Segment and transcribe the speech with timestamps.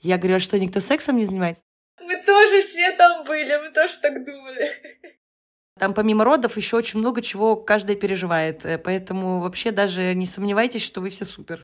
[0.00, 1.62] Я говорю, а что, никто сексом не занимается?
[2.00, 4.70] Мы тоже все там были, мы тоже так думали.
[5.78, 8.66] Там помимо родов еще очень много чего каждый переживает.
[8.66, 11.62] Э, поэтому вообще даже не сомневайтесь, что вы все супер.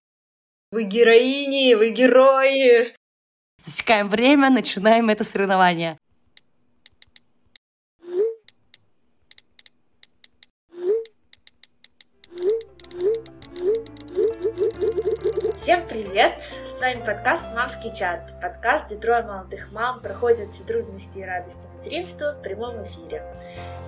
[0.72, 2.94] Вы героини, вы герои.
[3.62, 5.98] Засекаем время, начинаем это соревнование.
[15.66, 16.48] Всем привет!
[16.68, 18.40] С вами подкаст «Мамский чат».
[18.40, 23.24] Подкаст, где трое молодых мам проходят все трудности и радости материнства в прямом эфире.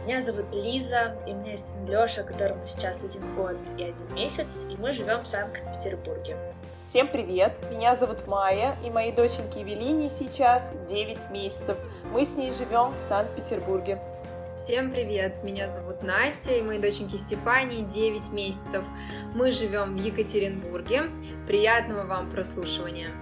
[0.04, 4.12] Меня зовут Лиза, и у меня есть сын Леша, которому сейчас один год и один
[4.12, 6.36] месяц, и мы живем в Санкт-Петербурге.
[6.82, 7.60] Всем привет!
[7.70, 11.76] Меня зовут Майя, и моей доченьке Евелине сейчас 9 месяцев.
[12.10, 14.00] Мы с ней живем в Санкт-Петербурге.
[14.58, 15.44] Всем привет!
[15.44, 18.84] Меня зовут Настя, и моей доченьке Стефании 9 месяцев.
[19.32, 21.04] Мы живем в Екатеринбурге.
[21.46, 23.12] Приятного вам прослушивания!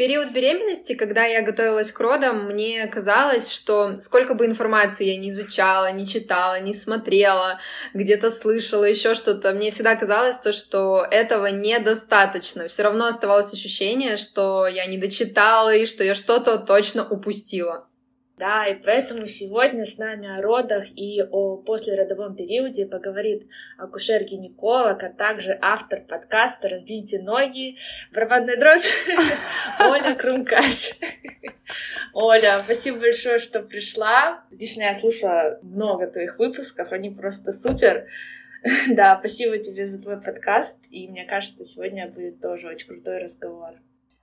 [0.00, 5.28] Период беременности, когда я готовилась к родам, мне казалось, что сколько бы информации я не
[5.28, 7.60] изучала, не читала, не смотрела,
[7.92, 12.66] где-то слышала, еще что-то, мне всегда казалось то, что этого недостаточно.
[12.68, 17.89] Все равно оставалось ощущение, что я не дочитала и что я что-то точно упустила.
[18.40, 23.46] Да, и поэтому сегодня с нами о родах и о послеродовом периоде поговорит
[23.76, 27.76] акушер-гинеколог, а также автор подкаста «Раздвиньте ноги»,
[28.14, 28.82] барабанная дробь
[29.78, 30.94] Оля Крумкач.
[32.14, 34.42] Оля, спасибо большое, что пришла.
[34.50, 38.06] Лично я слушала много твоих выпусков, они просто супер.
[38.88, 43.74] Да, спасибо тебе за твой подкаст, и мне кажется, сегодня будет тоже очень крутой разговор.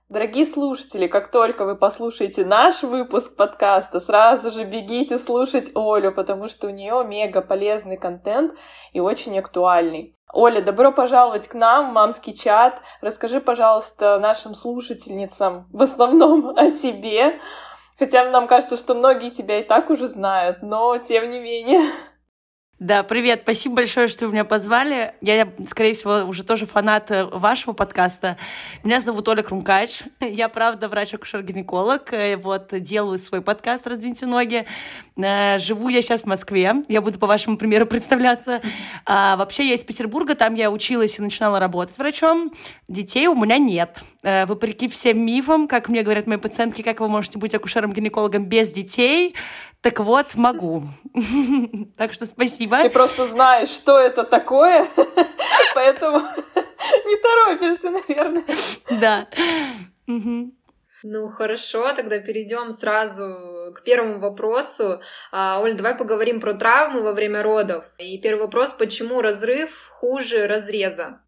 [0.08, 6.48] Дорогие слушатели, как только вы послушаете наш выпуск подкаста, сразу же бегите слушать Олю, потому
[6.48, 8.54] что у нее мега полезный контент
[8.94, 10.14] и очень актуальный.
[10.32, 12.80] Оля, добро пожаловать к нам в мамский чат.
[13.02, 17.38] Расскажи, пожалуйста, нашим слушательницам в основном о себе.
[17.98, 21.82] Хотя нам кажется, что многие тебя и так уже знают, но тем не менее.
[22.80, 25.12] Да, привет, спасибо большое, что вы меня позвали.
[25.20, 28.36] Я, скорее всего, уже тоже фанат э, вашего подкаста.
[28.84, 30.02] Меня зовут Оля Крумкач.
[30.20, 32.12] Я, правда, врач-акушер-гинеколог.
[32.12, 34.64] Э, вот, делаю свой подкаст «Раздвиньте ноги».
[35.16, 36.84] Э, живу я сейчас в Москве.
[36.86, 38.60] Я буду по вашему примеру представляться.
[39.04, 40.36] А, вообще, я из Петербурга.
[40.36, 42.52] Там я училась и начинала работать врачом.
[42.86, 44.04] Детей у меня нет.
[44.22, 49.34] Вопреки всем мифам, как мне говорят мои пациентки, как вы можете быть акушером-гинекологом без детей,
[49.80, 50.82] так вот, могу.
[51.96, 52.82] Так что спасибо.
[52.82, 54.86] Ты просто знаешь, что это такое,
[55.74, 56.18] поэтому
[57.06, 58.44] не торопишься, наверное.
[59.00, 59.26] Да.
[61.04, 65.00] Ну хорошо, тогда перейдем сразу к первому вопросу.
[65.30, 67.84] А, Оль, давай поговорим про травмы во время родов.
[67.98, 71.20] И первый вопрос, почему разрыв хуже разреза?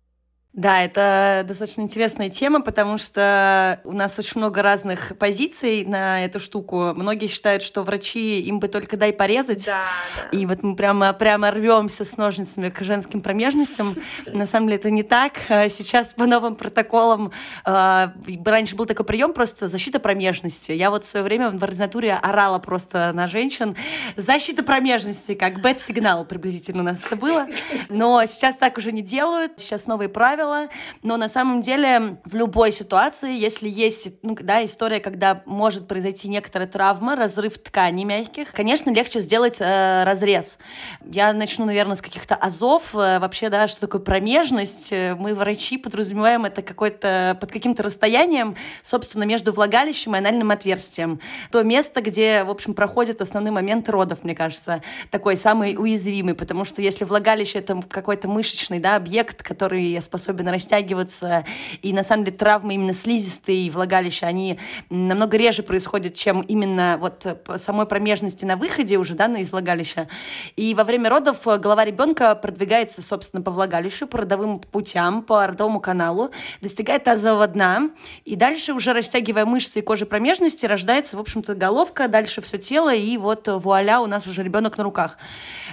[0.52, 6.40] Да, это достаточно интересная тема, потому что у нас очень много разных позиций на эту
[6.40, 6.92] штуку.
[6.92, 9.64] Многие считают, что врачи им бы только дай порезать.
[9.66, 9.84] Да,
[10.16, 10.36] да.
[10.36, 13.94] И вот мы прямо, прямо рвемся с ножницами к женским промежностям.
[14.32, 15.34] На самом деле это не так.
[15.48, 17.30] Сейчас по новым протоколам
[17.64, 18.12] а,
[18.44, 20.72] раньше был такой прием просто защита промежности.
[20.72, 23.76] Я вот в свое время в ординатуре орала просто на женщин.
[24.16, 27.46] Защита промежности, как бэт-сигнал приблизительно у нас это было.
[27.88, 29.52] Но сейчас так уже не делают.
[29.58, 30.68] Сейчас новые правила правило,
[31.02, 36.28] но на самом деле в любой ситуации, если есть ну, да, история, когда может произойти
[36.28, 40.58] некоторая травма, разрыв тканей мягких, конечно, легче сделать э, разрез.
[41.04, 42.94] Я начну, наверное, с каких-то азов.
[42.94, 44.92] Э, вообще, да, что такое промежность?
[44.92, 51.20] Э, мы, врачи, подразумеваем это какой-то под каким-то расстоянием, собственно, между влагалищем и анальным отверстием.
[51.52, 56.64] То место, где, в общем, проходит основной момент родов, мне кажется, такой самый уязвимый, потому
[56.64, 61.44] что если влагалище— это какой-то мышечный да, объект, который способен особенно растягиваться.
[61.82, 64.58] И на самом деле травмы именно слизистые и влагалища, они
[64.88, 67.26] намного реже происходят, чем именно вот
[67.56, 70.08] самой промежности на выходе уже, да, из влагалища.
[70.56, 75.80] И во время родов голова ребенка продвигается, собственно, по влагалищу, по родовым путям, по родовому
[75.80, 76.30] каналу,
[76.60, 77.90] достигает тазового дна,
[78.24, 82.94] и дальше уже растягивая мышцы и кожи промежности, рождается, в общем-то, головка, дальше все тело,
[82.94, 85.16] и вот вуаля, у нас уже ребенок на руках.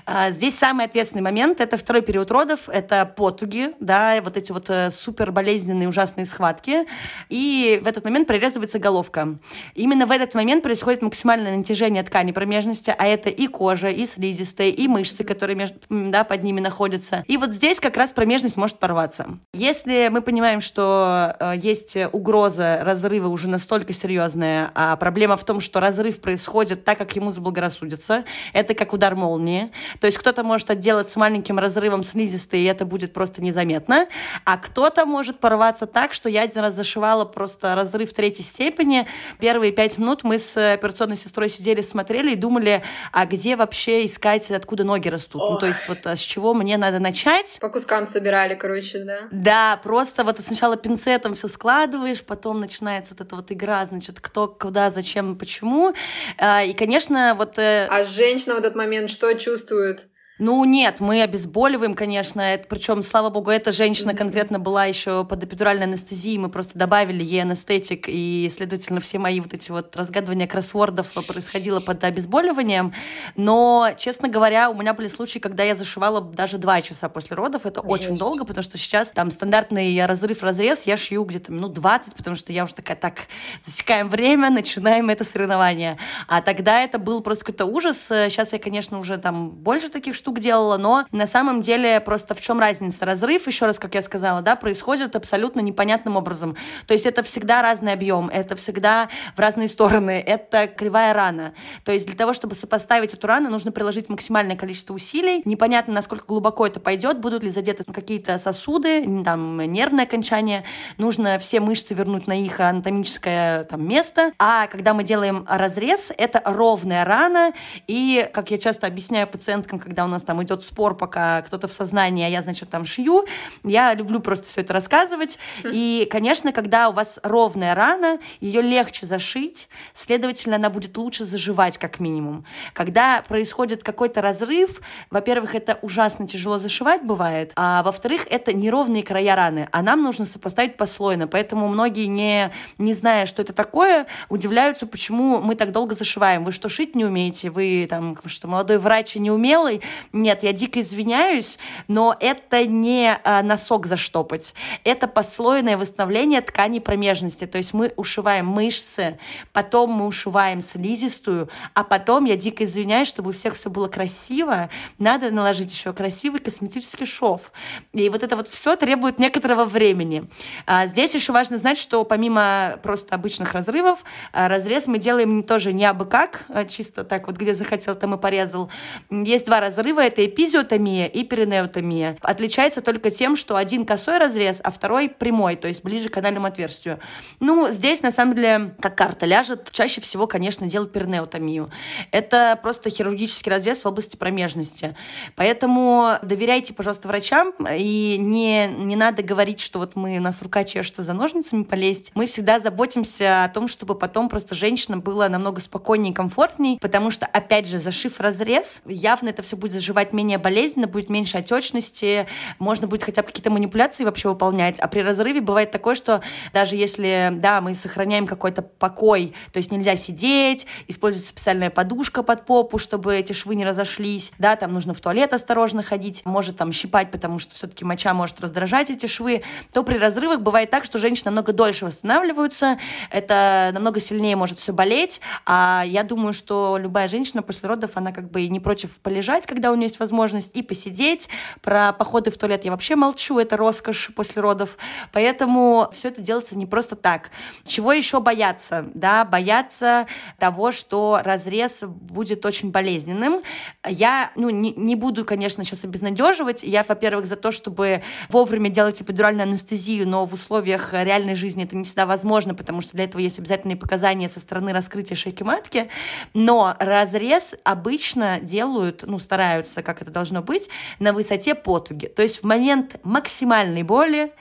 [0.06, 4.52] А, здесь самый ответственный момент— это второй период родов, это потуги, да, вот эти эти
[4.54, 6.86] вот э, супер болезненные, ужасные схватки,
[7.30, 9.38] и в этот момент прорезывается головка.
[9.76, 14.70] Именно в этот момент происходит максимальное натяжение ткани промежности, а это и кожа, и слизистая,
[14.70, 17.24] и мышцы, которые между, да, под ними находятся.
[17.28, 19.28] И вот здесь как раз промежность может порваться.
[19.54, 25.60] Если мы понимаем, что э, есть угроза разрыва уже настолько серьезная, а проблема в том,
[25.60, 28.24] что разрыв происходит так, как ему заблагорассудится,
[28.54, 29.72] это как удар молнии.
[30.00, 34.08] То есть кто-то может отделаться маленьким разрывом слизистой, и это будет просто незаметно,
[34.46, 39.08] а кто-то может порваться так, что я один раз зашивала просто разрыв третьей степени.
[39.40, 44.50] Первые пять минут мы с операционной сестрой сидели, смотрели и думали, а где вообще искать,
[44.52, 45.42] откуда ноги растут.
[45.42, 45.52] Ох.
[45.52, 47.58] Ну, то есть вот а с чего мне надо начать.
[47.62, 49.20] По кускам собирали, короче, да?
[49.32, 54.48] Да, просто вот сначала пинцетом все складываешь, потом начинается вот эта вот игра, значит, кто,
[54.48, 55.94] куда, зачем, почему.
[56.38, 57.58] А, и, конечно, вот...
[57.58, 60.08] Э, а женщина в этот момент что чувствует?
[60.40, 65.44] Ну нет, мы обезболиваем, конечно, это, причем, слава богу, эта женщина конкретно была еще под
[65.44, 70.46] эпидуральной анестезией, мы просто добавили ей анестетик, и, следовательно, все мои вот эти вот разгадывания
[70.46, 72.94] кроссвордов происходило под обезболиванием,
[73.36, 77.66] но, честно говоря, у меня были случаи, когда я зашивала даже два часа после родов,
[77.66, 77.92] это Жесть.
[77.92, 82.54] очень долго, потому что сейчас там стандартный разрыв-разрез я шью где-то минут 20, потому что
[82.54, 83.22] я уже такая, так,
[83.66, 85.98] засекаем время, начинаем это соревнование,
[86.28, 90.27] а тогда это был просто какой-то ужас, сейчас я, конечно, уже там больше таких штук
[90.28, 93.06] штук делала, но на самом деле просто в чем разница?
[93.06, 96.58] Разрыв, еще раз, как я сказала, да, происходит абсолютно непонятным образом.
[96.86, 99.08] То есть это всегда разный объем, это всегда
[99.38, 101.54] в разные стороны, это кривая рана.
[101.86, 105.44] То есть для того, чтобы сопоставить эту рану, нужно приложить максимальное количество усилий.
[105.46, 110.66] Непонятно, насколько глубоко это пойдет, будут ли задеты какие-то сосуды, там, нервное окончание.
[110.98, 114.34] Нужно все мышцы вернуть на их анатомическое там, место.
[114.40, 117.54] А когда мы делаем разрез, это ровная рана.
[117.88, 121.68] И, как я часто объясняю пациенткам, когда у нас нас там идет спор, пока кто-то
[121.68, 123.26] в сознании, а я, значит, там шью.
[123.64, 125.38] Я люблю просто все это рассказывать.
[125.64, 131.78] И, конечно, когда у вас ровная рана, ее легче зашить, следовательно, она будет лучше заживать,
[131.78, 132.46] как минимум.
[132.74, 134.82] Когда происходит какой-то разрыв,
[135.12, 140.26] во-первых, это ужасно тяжело зашивать бывает, а во-вторых, это неровные края раны, а нам нужно
[140.26, 141.28] сопоставить послойно.
[141.28, 146.44] Поэтому многие, не, не зная, что это такое, удивляются, почему мы так долго зашиваем.
[146.44, 147.50] Вы что, шить не умеете?
[147.50, 149.82] Вы там, что молодой врач и неумелый?
[150.14, 151.58] Нет, я дико извиняюсь,
[151.88, 154.54] но это не а, носок заштопать.
[154.84, 157.46] Это послойное восстановление ткани промежности.
[157.46, 159.20] То есть мы ушиваем мышцы,
[159.54, 164.70] потом мы ушиваем слизистую, а потом, я дико извиняюсь, чтобы у всех все было красиво,
[164.98, 167.52] надо наложить еще красивый косметический шов.
[167.94, 170.30] И вот это вот все требует некоторого времени.
[170.66, 175.74] А, здесь еще важно знать, что помимо просто обычных разрывов, а, разрез мы делаем тоже
[175.74, 178.70] не абы как, а чисто так вот, где захотел, там и порезал.
[179.10, 182.18] Есть два разрыва, разрыва это эпизиотомия и перинеотомия.
[182.22, 186.48] Отличается только тем, что один косой разрез, а второй прямой, то есть ближе к анальному
[186.48, 187.00] отверстию.
[187.40, 191.70] Ну, здесь, на самом деле, как карта ляжет, чаще всего, конечно, делают перинеотомию.
[192.12, 194.96] Это просто хирургический разрез в области промежности.
[195.36, 200.64] Поэтому доверяйте, пожалуйста, врачам, и не, не надо говорить, что вот мы, у нас рука
[200.64, 202.12] чешется за ножницами полезть.
[202.14, 207.12] Мы всегда заботимся о том, чтобы потом просто женщина была намного спокойнее и комфортнее, потому
[207.12, 212.28] что, опять же, зашив разрез, явно это все будет заживать менее болезненно, будет меньше отечности,
[212.60, 214.80] можно будет хотя бы какие-то манипуляции вообще выполнять.
[214.80, 216.22] А при разрыве бывает такое, что
[216.54, 222.46] даже если, да, мы сохраняем какой-то покой, то есть нельзя сидеть, используется специальная подушка под
[222.46, 226.72] попу, чтобы эти швы не разошлись, да, там нужно в туалет осторожно ходить, может там
[226.72, 230.98] щипать, потому что все-таки моча может раздражать эти швы, то при разрывах бывает так, что
[230.98, 232.80] женщины намного дольше восстанавливаются,
[233.12, 238.12] это намного сильнее может все болеть, а я думаю, что любая женщина после родов, она
[238.12, 241.30] как бы не против полежать, когда у нее есть возможность и посидеть.
[241.62, 244.78] Про походы в туалет я вообще молчу, это роскошь после родов.
[245.12, 247.32] Поэтому все это делается не просто так.
[247.66, 248.86] Чего еще бояться?
[248.94, 250.08] Да, бояться
[250.40, 253.42] того, что разрез будет очень болезненным.
[253.88, 256.64] Я ну, не, не буду, конечно, сейчас обезнадеживать.
[256.64, 261.76] Я, во-первых, за то, чтобы вовремя делать эпидуральную анестезию, но в условиях реальной жизни это
[261.76, 265.90] не всегда возможно, потому что для этого есть обязательные показания со стороны раскрытия шейки матки.
[266.34, 272.08] Но разрез обычно делают, ну, стараются находится, как это должно быть, на высоте потуги.
[272.08, 274.32] То есть в момент максимальной боли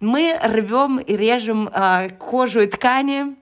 [0.00, 3.36] мы рвем и режем э, кожу и ткани,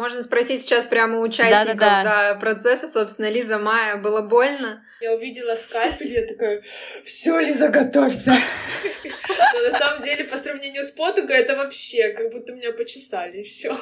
[0.00, 2.32] можно спросить сейчас прямо у участников да, да, да.
[2.32, 4.82] Да, процесса, собственно, Лиза Майя, было больно?
[5.00, 6.62] Я увидела скальпель, я такая,
[7.04, 8.32] все, Лиза, готовься.
[9.54, 13.42] Но на самом деле, по сравнению с потугой, это вообще как будто меня почесали, и
[13.42, 13.76] все.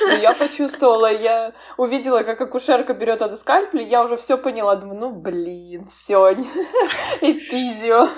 [0.00, 4.98] Ну, я почувствовала, я увидела, как акушерка берет этот скальпель, я уже все поняла, думаю,
[4.98, 6.32] ну блин, все,
[7.20, 8.08] эпизио.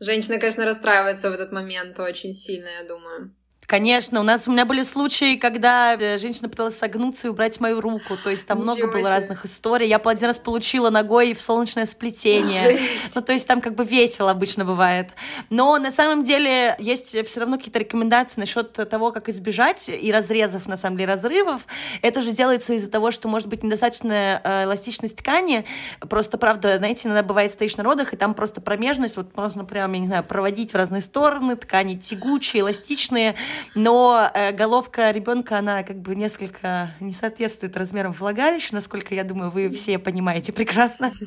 [0.00, 3.32] Женщина, конечно, расстраивается в этот момент очень сильно, я думаю.
[3.66, 7.80] Конечно, у нас у меня были случаи, когда э, женщина пыталась согнуться и убрать мою
[7.80, 8.16] руку.
[8.22, 9.08] То есть там Ничего много было себе.
[9.08, 9.88] разных историй.
[9.88, 12.62] Я один раз получила ногой в солнечное сплетение.
[12.62, 13.14] Жесть.
[13.14, 15.10] Ну, то есть там как бы весело обычно бывает.
[15.48, 20.66] Но на самом деле есть все равно какие-то рекомендации насчет того, как избежать и разрезов,
[20.66, 21.66] на самом деле, разрывов.
[22.02, 25.64] Это же делается из-за того, что может быть недостаточная э, эластичность ткани.
[26.00, 29.92] Просто, правда, знаете, иногда бывает стоишь на родах, и там просто промежность, вот можно прям,
[29.94, 33.36] я не знаю, проводить в разные стороны, ткани тягучие, эластичные,
[33.74, 39.50] но э, головка ребенка, она как бы несколько не соответствует размерам влагалища, насколько я думаю,
[39.50, 41.10] вы все понимаете прекрасно.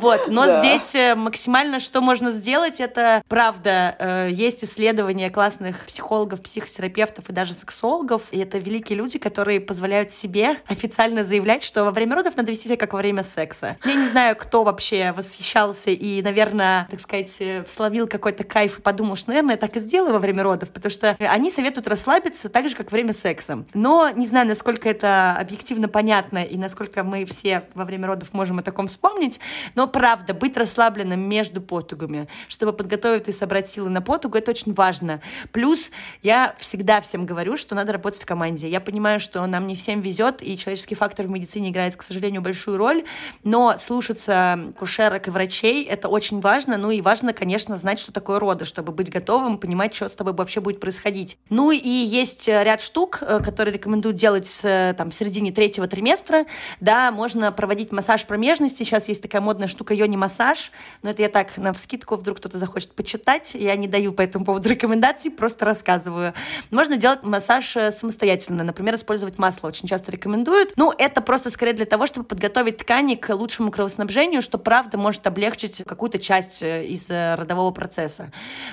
[0.00, 6.42] Вот, но здесь э, максимально, что можно сделать, это правда, э, есть исследования классных психологов,
[6.42, 11.90] психотерапевтов и даже сексологов, и это великие люди, которые позволяют себе официально заявлять, что во
[11.90, 13.76] время родов надо вести себя как во время секса.
[13.84, 19.16] Я не знаю, кто вообще восхищался и, наверное, так сказать, словил какой-то кайф и подумал,
[19.16, 22.70] что, наверное, я так и сделаю во время родов, потому что они советуют расслабиться так
[22.70, 23.64] же, как во время секса.
[23.74, 28.60] Но не знаю, насколько это объективно понятно и насколько мы все во время родов можем
[28.60, 29.40] о таком вспомнить,
[29.74, 34.72] но правда, быть расслабленным между потугами, чтобы подготовить и собрать силы на потугу, это очень
[34.72, 35.20] важно.
[35.52, 35.90] Плюс
[36.22, 38.66] я всегда всем говорю, что надо работать в команде.
[38.66, 42.40] Я понимаю, что нам не всем везет, и человеческий фактор в медицине играет, к сожалению,
[42.40, 43.04] большую роль,
[43.44, 48.38] но слушаться кушерок и врачей— это очень важно, ну и важно, конечно, знать, что такое
[48.38, 51.36] роды, чтобы быть готовым, понимать, что с тобой вообще будет происходить.
[51.50, 55.88] Ну и есть э, ряд штук, э, которые рекомендую делать э, там, в середине третьего
[55.88, 56.46] триместра.
[56.78, 58.84] Да, можно проводить массаж промежности.
[58.84, 60.70] Сейчас есть такая модная штука йони-массаж.
[61.02, 63.54] Но это я так на вскидку, вдруг кто-то захочет почитать.
[63.54, 66.34] Я не даю по этому поводу рекомендаций, просто рассказываю.
[66.70, 68.62] Можно делать массаж самостоятельно.
[68.62, 70.72] Например, использовать масло очень часто рекомендуют.
[70.76, 75.26] Ну, это просто скорее для того, чтобы подготовить ткани к лучшему кровоснабжению, что правда может
[75.26, 78.30] облегчить какую-то часть из родового процесса.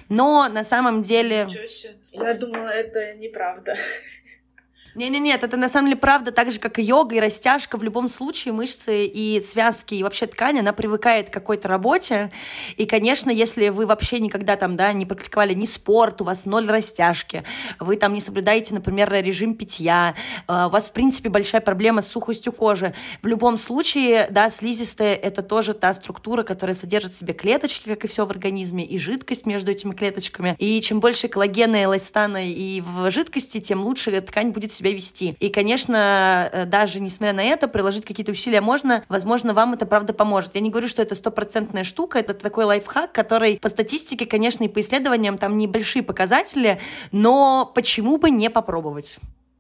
[0.10, 1.48] Но на самом деле...
[2.12, 3.76] Я думала, это неправда.
[4.98, 7.78] Не-не-нет, это на самом деле правда, так же, как и йога и растяжка.
[7.78, 12.32] В любом случае мышцы и связки, и вообще ткань, она привыкает к какой-то работе.
[12.78, 16.68] И, конечно, если вы вообще никогда там, да, не практиковали ни спорт, у вас ноль
[16.68, 17.44] растяжки,
[17.80, 20.16] вы там не соблюдаете, например, режим питья,
[20.48, 22.96] э, у вас, в принципе, большая проблема с сухостью кожи.
[23.22, 28.04] В любом случае, да, слизистая— это тоже та структура, которая содержит в себе клеточки, как
[28.04, 30.56] и все в организме, и жидкость между этими клеточками.
[30.58, 35.36] И чем больше коллагена, эластана и в жидкости, тем лучше ткань будет себя себя вести.
[35.40, 39.04] И, конечно, э, даже несмотря на это, приложить какие-то усилия можно.
[39.10, 40.56] Возможно, вам это правда поможет.
[40.56, 44.68] Я не говорю, что это стопроцентная штука, это такой лайфхак, который по статистике, конечно, и
[44.68, 46.80] по исследованиям там небольшие показатели,
[47.12, 49.18] но почему бы не попробовать?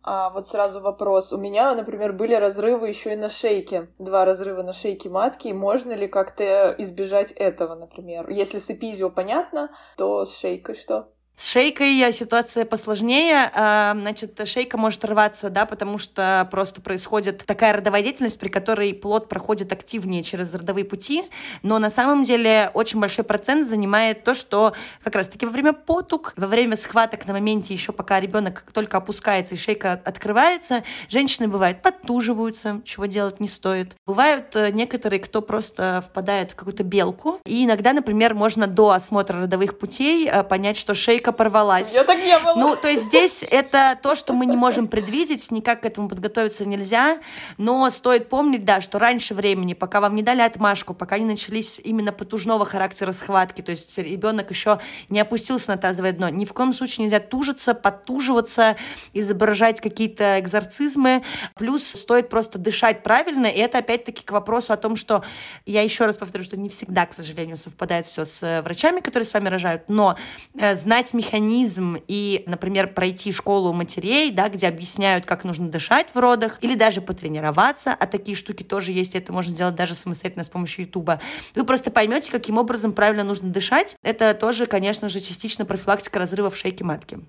[0.09, 1.33] А вот сразу вопрос.
[1.33, 3.89] У меня, например, были разрывы еще и на шейке.
[3.99, 5.49] Два разрыва на шейке матки.
[5.49, 8.29] Можно ли как-то избежать этого, например?
[8.29, 11.09] Если с эпизио понятно, то с шейкой что?
[11.39, 13.51] С шейкой ситуация посложнее.
[13.53, 18.91] А, значит, шейка может рваться, да, потому что просто происходит такая родовая деятельность, при которой
[18.95, 21.25] плод проходит активнее через родовые пути.
[21.61, 26.33] Но на самом деле очень большой процент занимает то, что как раз-таки во время потуг,
[26.37, 31.83] во время схваток на моменте еще пока ребенок только опускается и шейка открывается, женщины бывают
[31.83, 33.95] подтуживаются, чего делать не стоит.
[34.07, 37.39] Бывают э, некоторые, кто просто впадает в какую-то белку.
[37.45, 41.93] И иногда, например, можно до осмотра родовых путей э, понять, что шейка только порвалась.
[41.93, 42.55] Я так не было.
[42.55, 46.65] Ну, то есть здесь это то, что мы не можем предвидеть, никак к этому подготовиться
[46.65, 47.19] нельзя,
[47.57, 51.79] но стоит помнить, да, что раньше времени, пока вам не дали отмашку, пока не начались
[51.83, 54.79] именно потужного характера схватки, то есть ребенок еще
[55.09, 58.77] не опустился на тазовое дно, ни в коем случае нельзя тужиться, подтуживаться,
[59.13, 61.23] изображать какие-то экзорцизмы,
[61.55, 65.23] плюс стоит просто дышать правильно, и это опять-таки к вопросу о том, что
[65.65, 69.33] я еще раз повторю, что не всегда, к сожалению, совпадает все с врачами, которые с
[69.33, 70.17] вами рожают, но
[70.55, 76.17] э, знать механизм и, например, пройти школу матерей, да, где объясняют, как нужно дышать в
[76.17, 80.49] родах, или даже потренироваться, а такие штуки тоже есть, это можно сделать даже самостоятельно с
[80.49, 81.19] помощью Ютуба,
[81.55, 83.95] вы просто поймете, каким образом правильно нужно дышать.
[84.03, 87.19] Это тоже, конечно же, частично профилактика разрывов шейки матки.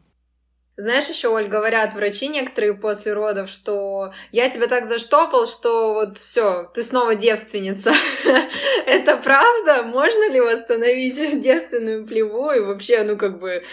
[0.81, 6.19] Знаешь, еще, Оль, говорят врачи некоторые после родов, что я тебя так заштопал, что вот
[6.19, 7.93] все, ты снова девственница.
[8.87, 9.83] Это правда?
[9.83, 12.53] Можно ли восстановить девственную плеву?
[12.53, 13.65] И вообще, ну как бы,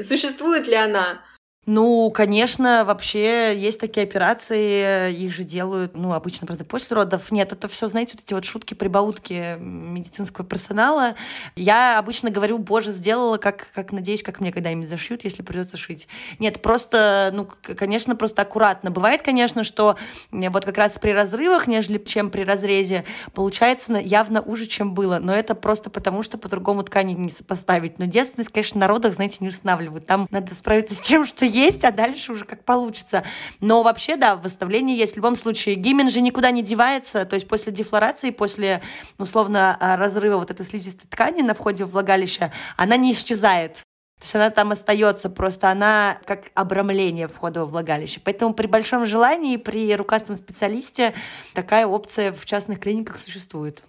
[0.00, 1.22] существует ли она?
[1.70, 7.30] Ну, конечно, вообще есть такие операции, их же делают, ну, обычно, правда, после родов.
[7.30, 11.14] Нет, это все, знаете, вот эти вот шутки, прибаутки медицинского персонала.
[11.56, 16.08] Я обычно говорю, боже, сделала, как, как надеюсь, как мне когда-нибудь зашьют, если придется шить.
[16.38, 17.46] Нет, просто, ну,
[17.76, 18.90] конечно, просто аккуратно.
[18.90, 19.98] Бывает, конечно, что
[20.30, 25.18] вот как раз при разрывах, нежели чем при разрезе, получается явно уже, чем было.
[25.18, 27.98] Но это просто потому, что по-другому ткани не сопоставить.
[27.98, 30.06] Но девственность, конечно, на родах, знаете, не устанавливают.
[30.06, 33.24] Там надо справиться с тем, что есть, а дальше уже как получится.
[33.60, 35.14] Но вообще, да, восставление есть.
[35.14, 37.24] В любом случае, гимен же никуда не девается.
[37.24, 38.82] То есть после дефлорации, после,
[39.18, 43.84] условно, а, разрыва вот этой слизистой ткани на входе в влагалище, она не исчезает.
[44.18, 48.20] То есть она там остается, просто она как обрамление входа во влагалище.
[48.24, 51.14] Поэтому при большом желании, при рукастом специалисте
[51.54, 53.84] такая опция в частных клиниках существует.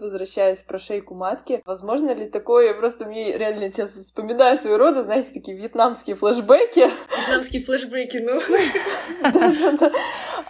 [0.00, 5.30] Возвращаясь про шейку матки, возможно ли такое, просто мне реально сейчас вспоминаю своего рода, знаете,
[5.32, 6.90] такие вьетнамские флешбеки.
[7.18, 8.40] Вьетнамские флешбеки, ну.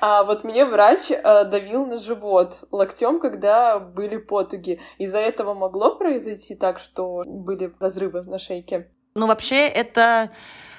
[0.01, 4.81] А вот мне врач э, давил на живот локтем, когда были потуги.
[4.99, 8.93] Из-за этого могло произойти так, что были разрывы на шейке?
[9.15, 10.31] Ну, вообще, это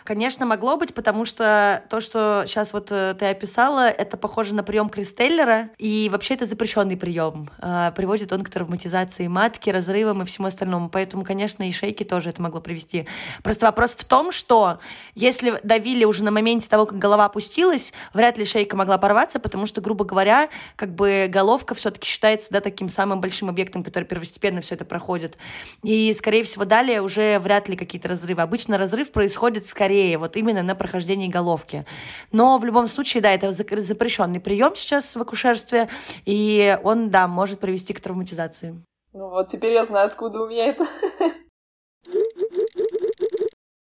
[0.10, 4.64] Конечно, могло быть, потому что то, что сейчас вот э, ты описала, это похоже на
[4.64, 7.48] прием Кристеллера, и вообще это запрещенный прием.
[7.60, 10.90] А, приводит он к травматизации матки, разрывам и всему остальному.
[10.90, 13.06] Поэтому, конечно, и шейки тоже это могло привести.
[13.44, 14.80] Просто вопрос в том, что
[15.14, 19.68] если давили уже на моменте того, как голова опустилась, вряд ли шейка могла порваться, потому
[19.68, 24.62] что, грубо говоря, как бы головка все-таки считается да, таким самым большим объектом, который первостепенно
[24.62, 25.38] все это проходит.
[25.84, 28.42] И, скорее всего, далее уже вряд ли какие-то разрывы.
[28.42, 31.86] Обычно разрыв происходит скорее скорее вот именно на прохождении головки.
[32.32, 35.90] Но в любом случае, да, это запрещенный прием сейчас в акушерстве,
[36.26, 38.76] и он, да, может привести к травматизации.
[39.14, 40.86] Ну вот, теперь я знаю, откуда у меня это.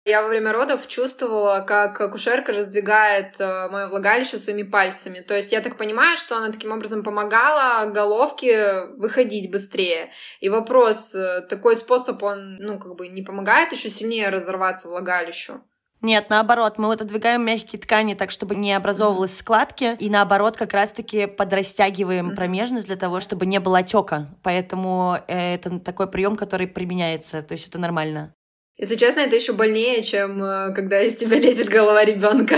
[0.04, 5.20] Я во время родов чувствовала, как акушерка раздвигает э, мое влагалище своими пальцами.
[5.20, 10.10] То есть я так понимаю, что она таким образом помогала головке выходить быстрее.
[10.40, 15.60] И вопрос, э, такой способ, он, ну, как бы не помогает еще сильнее разорваться влагалищу?
[16.02, 20.72] Нет, наоборот, мы вот отодвигаем мягкие ткани так, чтобы не образовывалась складки, и наоборот, как
[20.72, 24.28] раз-таки подрастягиваем промежность для того, чтобы не было отека.
[24.42, 28.34] Поэтому э, это такой прием, который применяется, то есть это нормально.
[28.76, 32.56] Если честно, это еще больнее, чем э, когда из тебя лезет голова ребенка.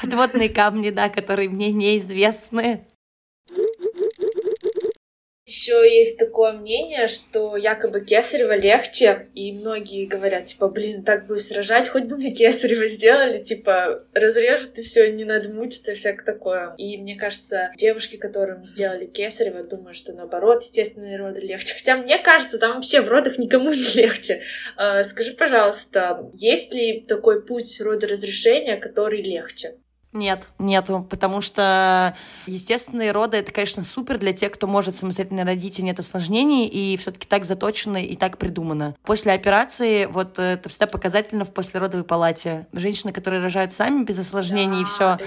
[0.00, 2.86] Подводные камни, да, которые мне неизвестны.
[5.50, 11.50] Еще есть такое мнение, что якобы кесарево легче, и многие говорят, типа, блин, так будешь
[11.50, 16.74] рожать, хоть бы мне кесарево сделали, типа, разрежут и все, не надо мучиться, всякое такое.
[16.78, 21.74] И мне кажется, девушки, которым сделали кесарево, думают, что наоборот, естественные роды легче.
[21.74, 24.42] Хотя мне кажется, там вообще в родах никому не легче.
[24.76, 29.74] А, скажи, пожалуйста, есть ли такой путь родоразрешения, который легче?
[30.12, 35.78] Нет, нету, потому что естественные роды это, конечно, супер для тех, кто может самостоятельно родить
[35.78, 38.96] и нет осложнений, и все-таки так заточено и так придумано.
[39.04, 42.66] После операции вот это всегда показательно в послеродовой палате.
[42.72, 45.18] Женщины, которые рожают сами без осложнений да, и все,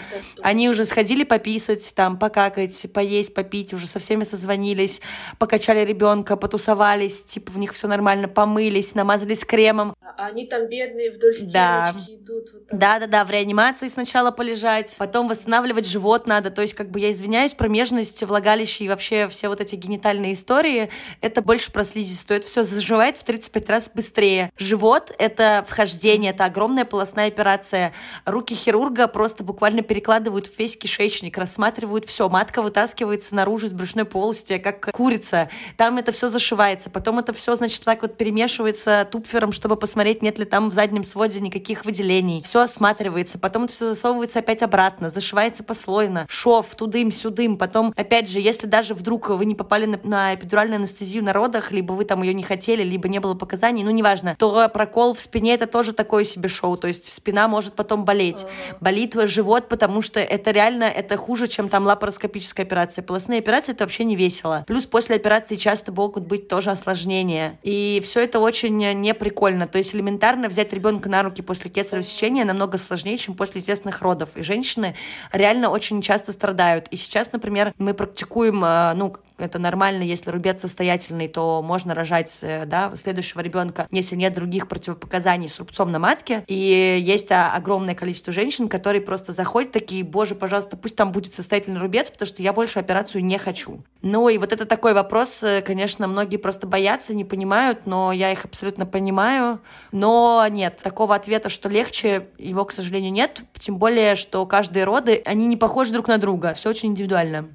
[0.42, 5.02] они уже сходили пописать, там, покакать, поесть, попить, уже со всеми созвонились,
[5.40, 9.96] покачали ребенка, потусовались, типа в них все нормально, помылись, намазались кремом.
[10.18, 12.16] А они там бедные вдоль стеночки да.
[12.16, 12.50] идут.
[12.54, 16.50] Вот да, да, да, в реанимации сначала полежали лежать, потом восстанавливать живот надо.
[16.50, 20.90] То есть, как бы я извиняюсь, промежность, влагалище и вообще все вот эти генитальные истории,
[21.22, 22.40] это больше про слизистую.
[22.40, 24.52] Это все заживает в 35 раз быстрее.
[24.58, 27.94] Живот— это вхождение, это огромная полостная операция.
[28.26, 32.30] Руки хирурга просто буквально перекладывают весь кишечник, рассматривают все.
[32.30, 35.50] Матка вытаскивается наружу из брюшной полости, как курица.
[35.78, 36.90] Там это все зашивается.
[36.90, 41.04] Потом это все, значит, так вот перемешивается тупфером, чтобы посмотреть, нет ли там в заднем
[41.04, 42.44] своде никаких выделений.
[42.44, 43.38] Все осматривается.
[43.38, 47.58] Потом это все засовывается опять обратно, зашивается послойно, шов, тудым-сюдым.
[47.58, 51.72] Потом, опять же, если даже вдруг вы не попали на, на эпидуральную анестезию на родах,
[51.72, 55.22] либо вы там ее не хотели, либо не было показаний, ну, неважно, то прокол в
[55.22, 56.78] спине это тоже такое себе шоу.
[56.78, 58.46] То есть спина может потом болеть.
[58.80, 63.04] Болит твой живот, потому что это реально, это хуже, чем там лапароскопическая операция.
[63.04, 64.64] Полостные операции это вообще не весело.
[64.68, 67.60] Плюс после операции часто могут быть тоже осложнения.
[67.64, 69.68] И все это очень неприкольно.
[69.68, 74.02] То есть элементарно взять ребенка на руки после кесарево сечения намного сложнее, чем после естественных
[74.02, 74.30] родов.
[74.36, 74.96] И женщины
[75.32, 76.88] реально очень часто страдают.
[76.90, 82.40] И сейчас, например, мы практикуем, э, ну, это нормально, если рубец состоятельный, то можно рожать
[82.42, 86.44] э, да, следующего ребенка, если нет других противопоказаний с рубцом на матке.
[86.48, 91.34] И есть а, огромное количество женщин, которые просто заходят такие, боже, пожалуйста, пусть там будет
[91.34, 93.84] состоятельный рубец, потому что я больше операцию не хочу.
[94.02, 98.32] Ну и вот это такой вопрос, э, конечно, многие просто боятся, не понимают, но я
[98.32, 99.60] их абсолютно понимаю.
[99.92, 103.42] Но нет, такого ответа, что легче, его, к сожалению, нет.
[103.60, 106.54] Тем более, что каждые роды, они не похожи друг на друга.
[106.54, 107.50] Все очень индивидуально.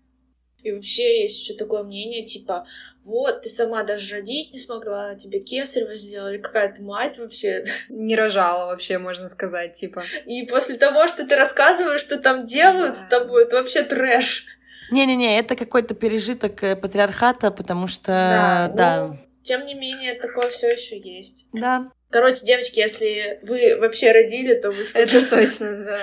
[0.62, 2.66] И вообще есть еще такое мнение, типа,
[3.05, 7.64] вот, ты сама даже родить не смогла, тебе кесарево сделали, какая то мать вообще.
[7.88, 10.03] Не рожала вообще, можно сказать, типа.
[10.27, 13.01] И после того, что ты рассказываешь, что там делают да.
[13.01, 14.47] с тобой, это вообще трэш.
[14.90, 19.07] Не-не-не, это какой-то пережиток э, патриархата, потому что, да, да.
[19.07, 21.47] Ну, тем не менее, такое все еще есть.
[21.53, 21.90] Да.
[22.11, 25.03] Короче, девочки, если вы вообще родили, то вы супер.
[25.03, 26.01] Это точно, да.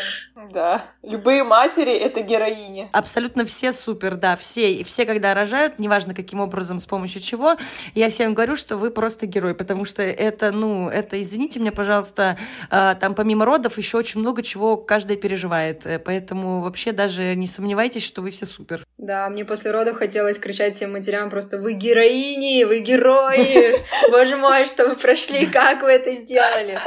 [0.51, 0.85] Да.
[1.01, 2.89] Любые матери— это героини.
[2.91, 4.71] Абсолютно все супер, да, все.
[4.71, 7.57] И все, когда рожают, неважно каким образом, с помощью чего,
[7.95, 12.37] я всем говорю, что вы просто герой, потому что это, ну, это, извините меня, пожалуйста,
[12.69, 15.85] а, там помимо родов еще очень много чего каждая переживает.
[15.85, 18.85] Э, поэтому вообще даже не сомневайтесь, что вы все супер.
[18.97, 22.63] Да, мне после родов хотелось кричать всем матерям просто «Вы героини!
[22.63, 23.81] Вы герои!
[24.11, 25.47] Боже мой, что вы прошли!
[25.47, 26.79] Как вы это сделали.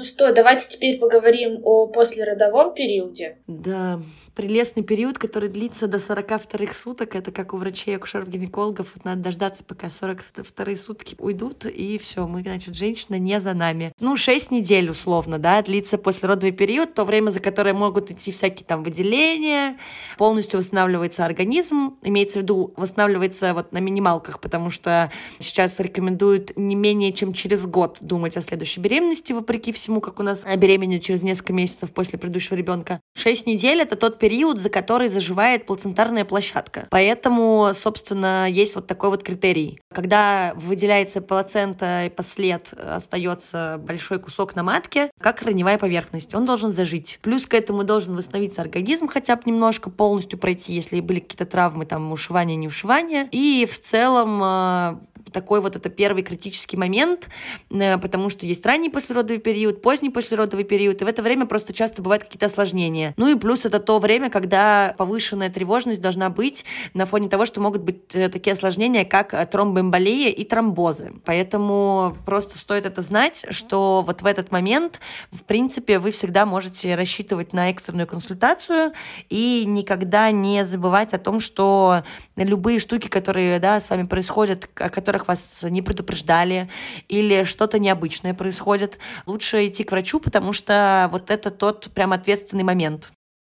[0.00, 3.36] Ну что, давайте теперь поговорим о послеродовом периоде.
[3.46, 4.00] Да,
[4.34, 7.14] прелестный период, который длится до 42 суток.
[7.14, 8.92] Это как у врачей, акушеров-гинекологов.
[8.94, 13.92] Вот надо дождаться, пока 42 сутки уйдут, и все, мы, значит, женщина не за нами.
[14.00, 18.64] Ну, 6 недель, условно, да, длится послеродовый период, то время, за которое могут идти всякие
[18.64, 19.76] там выделения,
[20.16, 26.74] полностью восстанавливается организм, имеется в виду, восстанавливается вот на минималках, потому что сейчас рекомендуют не
[26.74, 31.24] менее чем через год думать о следующей беременности, вопреки всему, как у нас беременеют через
[31.24, 33.00] несколько месяцев после предыдущего ребенка.
[33.16, 36.86] 6 недель— это тот период, за который заживает плацентарная площадка.
[36.90, 39.80] Поэтому, собственно, есть вот такой вот критерий.
[39.92, 46.70] Когда выделяется плацента и послед остается большой кусок на матке, как раневая поверхность, он должен
[46.70, 47.18] зажить.
[47.22, 51.86] Плюс к этому должен восстановиться организм хотя бы немножко, полностью пройти, если были какие-то травмы,
[51.86, 53.28] там, ушивания, не ушивания.
[53.32, 54.96] И в целом э,
[55.32, 57.28] такой вот это первый критический момент,
[57.70, 61.72] э, потому что есть ранний послеродовый период, поздний послеродовый период, и в это время просто
[61.72, 63.14] часто бывают какие-то осложнения.
[63.16, 67.60] Ну и плюс это то время, когда повышенная тревожность должна быть на фоне того, что
[67.60, 71.12] могут быть э, такие осложнения, как э, тромбоэмболия и тромбозы.
[71.24, 76.94] Поэтому просто стоит это знать, что вот в этот момент, в принципе, вы всегда можете
[76.94, 78.92] рассчитывать на экстренную консультацию
[79.28, 82.02] и никогда не забывать о том, что
[82.36, 86.70] любые штуки, которые да, с вами происходят, о которых вас не предупреждали,
[87.08, 92.64] или что-то необычное происходит, лучше идти к врачу, потому что вот это тот прям ответственный
[92.64, 93.12] момент.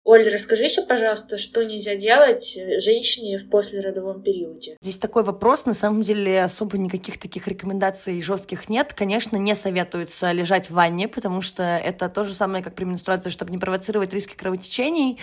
[0.07, 4.77] Оля, расскажи еще, пожалуйста, что нельзя делать женщине в послеродовом периоде?
[4.79, 5.65] Здесь такой вопрос.
[5.65, 8.93] На самом деле особо никаких таких рекомендаций жестких нет.
[8.93, 13.31] Конечно, не советуется лежать в ванне, потому что это то же самое, как при менструации,
[13.31, 15.13] чтобы не провоцировать риски кровотечений.
[15.13, 15.17] Mm.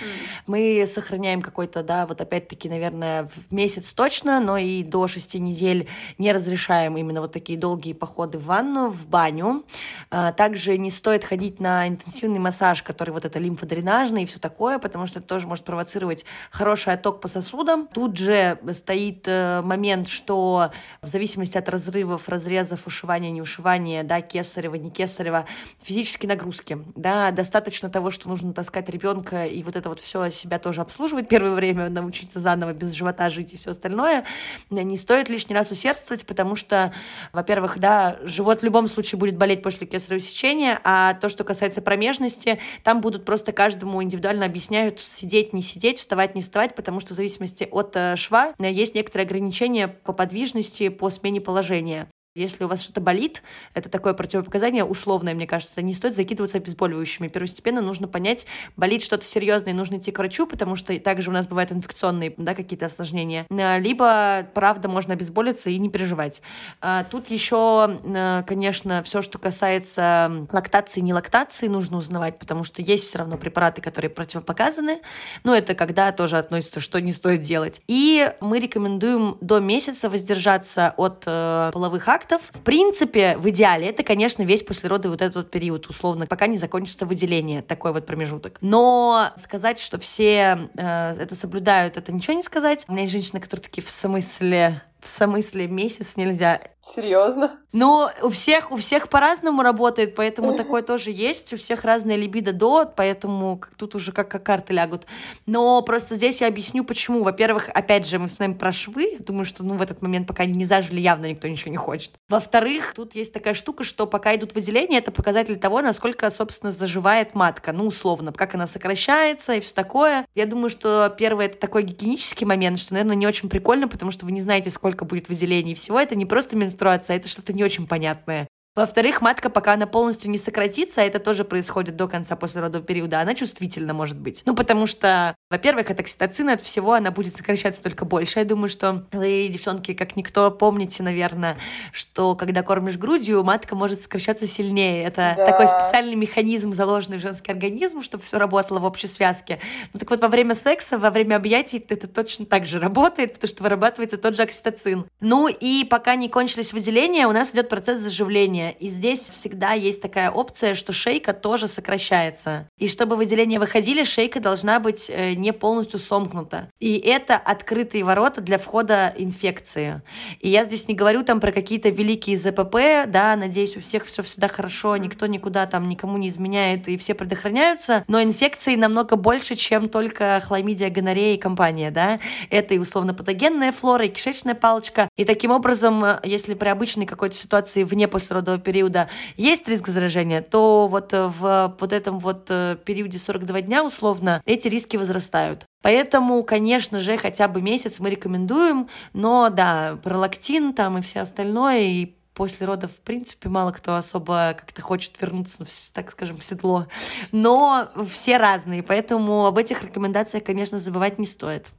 [0.48, 5.88] Мы сохраняем какой-то, да, вот опять-таки, наверное, в месяц точно, но и до шести недель
[6.18, 9.64] не разрешаем именно вот такие долгие походы в ванну, в баню.
[10.10, 14.71] А, также не стоит ходить на интенсивный массаж, который вот это лимфодренажный и все такое,
[14.72, 17.88] такое, потому что это тоже может провоцировать хороший отток по сосудам.
[17.92, 20.70] Тут же стоит э, момент, что
[21.02, 25.46] в зависимости от разрывов, разрезов, ушивания, не ушивания, да, кесарева, не кесарева,
[25.82, 30.58] физические нагрузки, да, достаточно того, что нужно таскать ребенка и вот это вот все себя
[30.58, 34.24] тоже обслуживать первое время, научиться заново без живота жить и все остальное,
[34.70, 36.92] не стоит лишний раз усердствовать, потому что,
[37.32, 41.82] во-первых, да, живот в любом случае будет болеть после кесарево сечения, а то, что касается
[41.82, 47.00] промежности, там будут просто каждому индивидуально объяснять объясняют сидеть, не сидеть, вставать, не вставать, потому
[47.00, 52.08] что в зависимости от э, шва э, есть некоторые ограничения по подвижности, по смене положения.
[52.34, 53.42] Если у вас что-то болит,
[53.74, 57.28] это такое противопоказание условное, мне кажется, не стоит закидываться обезболивающими.
[57.28, 61.46] Первостепенно нужно понять, болит что-то серьезное, нужно идти к врачу, потому что также у нас
[61.46, 63.44] бывают инфекционные да, какие-то осложнения.
[63.50, 66.40] А, либо, правда, можно обезболиться и не переживать.
[66.80, 72.80] А, тут еще, а, конечно, все, что касается лактации, не лактации, нужно узнавать, потому что
[72.80, 75.02] есть все равно препараты, которые противопоказаны.
[75.44, 77.82] Но это когда тоже относится, что не стоит делать.
[77.88, 82.50] И мы рекомендуем до месяца воздержаться от э, половых актов, контактов.
[82.52, 86.56] В принципе, в идеале это, конечно, весь послеродовый вот этот вот период, условно, пока не
[86.56, 88.58] закончится выделение, такой вот промежуток.
[88.60, 92.84] Но сказать, что все э, это соблюдают, это ничего не сказать.
[92.88, 96.60] У меня есть женщины, которые такие, в смысле, в смысле месяц нельзя.
[96.84, 97.60] Серьезно?
[97.72, 101.54] Ну, у всех, у всех по-разному работает, поэтому такое тоже есть.
[101.54, 105.06] У всех разная либидо до, поэтому тут уже как, как карты лягут.
[105.46, 107.22] Но просто здесь я объясню, почему.
[107.22, 109.16] Во-первых, опять же, мы с вами про швы.
[109.20, 112.12] Думаю, что ну, в этот момент, пока не зажили, явно никто ничего не хочет.
[112.28, 117.34] Во-вторых, тут есть такая штука, что пока идут выделения, это показатель того, насколько, собственно, заживает
[117.34, 117.72] матка.
[117.72, 120.26] Ну, условно, как она сокращается и все такое.
[120.34, 124.26] Я думаю, что первое это такой гигиенический момент, что, наверное, не очень прикольно, потому что
[124.26, 125.98] вы не знаете, сколько будет выделений всего.
[125.98, 128.48] Это не просто менструация, это что-то не очень понятное.
[128.74, 133.20] Во-вторых, матка, пока она полностью не сократится, а это тоже происходит до конца послеродового периода,
[133.20, 134.42] она чувствительна может быть.
[134.46, 138.38] Ну, потому что, во-первых, от окситоцина, от всего она будет сокращаться только больше.
[138.38, 141.58] Я думаю, что вы, девчонки, как никто, помните, наверное,
[141.92, 145.04] что когда кормишь грудью, матка может сокращаться сильнее.
[145.04, 145.44] Это да.
[145.44, 149.60] такой специальный механизм, заложенный в женский организм, чтобы все работало в общей связке.
[149.92, 153.48] Ну, так вот, во время секса, во время объятий это точно так же работает, потому
[153.50, 155.04] что вырабатывается тот же окситоцин.
[155.20, 158.76] Ну, и пока не кончились выделения, у нас идет процесс заживления выделения.
[158.78, 162.68] И здесь всегда есть такая опция, что шейка тоже сокращается.
[162.78, 166.68] И чтобы выделения выходили, шейка должна быть э, не полностью сомкнута.
[166.80, 170.02] И это открытые ворота для входа инфекции.
[170.40, 174.22] И я здесь не говорю там про какие-то великие ЗПП, да, надеюсь, у всех все
[174.22, 179.54] всегда хорошо, никто никуда там никому не изменяет, и все предохраняются, но инфекции намного больше,
[179.54, 182.18] чем только хламидия, гонорея и компания, да.
[182.50, 185.08] Это и условно-патогенная флора, и кишечная палочка.
[185.16, 189.88] И таким образом, э, если при обычной какой-то ситуации вне послеродового этого периода есть риск
[189.88, 195.66] заражения, то вот в вот этом вот э, периоде 42 дня условно эти риски возрастают.
[195.82, 201.80] Поэтому, конечно же, хотя бы месяц мы рекомендуем, но да, пролактин там и все остальное,
[201.80, 206.86] и после родов, в принципе, мало кто особо как-то хочет вернуться, так скажем, в седло.
[207.32, 211.72] Но все разные, поэтому об этих рекомендациях, конечно, забывать не стоит.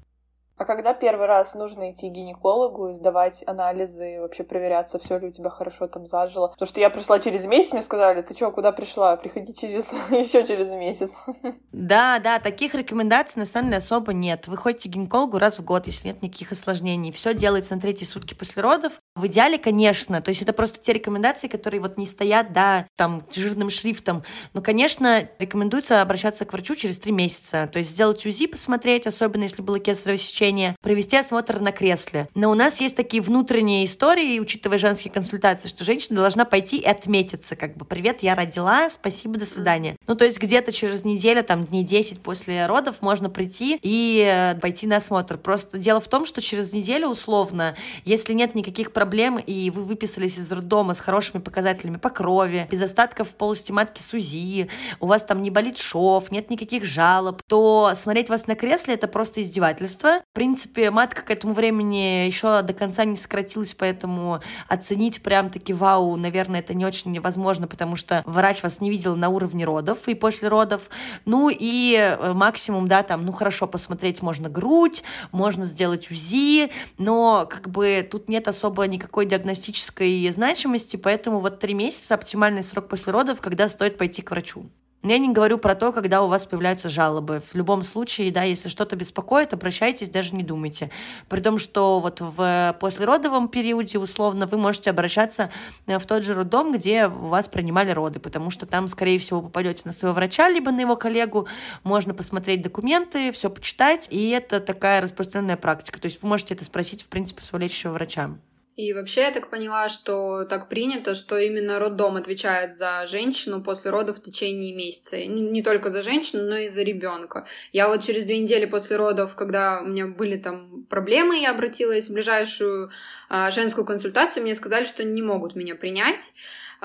[0.55, 5.31] А когда первый раз нужно идти к гинекологу, сдавать анализы, вообще проверяться, все ли у
[5.31, 6.49] тебя хорошо там зажило?
[6.49, 9.15] Потому что я пришла через месяц, мне сказали, ты что, куда пришла?
[9.15, 11.11] Приходи через еще через месяц.
[11.71, 14.47] Да, да, таких рекомендаций на самом деле особо нет.
[14.47, 17.11] Вы ходите к гинекологу раз в год, если нет никаких осложнений.
[17.11, 18.93] Все делается на третьи сутки после родов.
[19.15, 23.23] В идеале, конечно, то есть это просто те рекомендации, которые вот не стоят, да, там,
[23.31, 24.23] жирным шрифтом.
[24.53, 27.67] Но, конечно, рекомендуется обращаться к врачу через три месяца.
[27.71, 30.42] То есть сделать УЗИ, посмотреть, особенно если было кесарево сечение,
[30.81, 32.27] провести осмотр на кресле.
[32.35, 36.85] Но у нас есть такие внутренние истории, учитывая женские консультации, что женщина должна пойти и
[36.85, 39.95] отметиться, как бы, привет, я родила, спасибо, до свидания.
[40.07, 44.59] Ну, то есть где-то через неделю, там, дней 10 после родов можно прийти и э,
[44.59, 45.37] пойти на осмотр.
[45.37, 47.75] Просто дело в том, что через неделю, условно,
[48.05, 52.67] если нет никаких проблем проблем, и вы выписались из роддома с хорошими показателями по крови,
[52.71, 56.83] без остатков в полости матки с УЗИ, у вас там не болит шов, нет никаких
[56.83, 60.21] жалоб, то смотреть вас на кресле— это просто издевательство.
[60.33, 66.15] В принципе, матка к этому времени еще до конца не сократилась, поэтому оценить прям-таки вау,
[66.15, 70.15] наверное, это не очень невозможно, потому что врач вас не видел на уровне родов и
[70.15, 70.89] после родов.
[71.25, 77.47] Ну и э, максимум, да, там, ну хорошо, посмотреть можно грудь, можно сделать УЗИ, но
[77.47, 83.13] как бы тут нет особо никакой диагностической значимости, поэтому вот три месяца оптимальный срок после
[83.13, 84.65] родов, когда стоит пойти к врачу.
[85.05, 87.41] Я не говорю про то, когда у вас появляются жалобы.
[87.45, 90.91] В любом случае, да, если что-то беспокоит, обращайтесь, даже не думайте.
[91.27, 95.51] При том, что вот в послеродовом периоде, условно, вы можете обращаться
[95.87, 99.41] э, в тот же роддом, где у вас принимали роды, потому что там, скорее всего,
[99.41, 101.47] попадете на своего врача, либо на его коллегу,
[101.83, 105.99] можно посмотреть документы, все почитать, и это такая распространенная практика.
[105.99, 108.31] То есть вы можете это спросить, в принципе, своего лечащего врача.
[108.75, 113.91] И вообще я так поняла, что так принято, что именно роддом отвечает за женщину после
[113.91, 115.23] родов в течение месяца.
[115.25, 117.45] Не только за женщину, но и за ребенка.
[117.71, 122.09] Я вот через две недели после родов, когда у меня были там проблемы, я обратилась
[122.09, 122.89] в ближайшую
[123.29, 126.33] а, женскую консультацию, мне сказали, что не могут меня принять.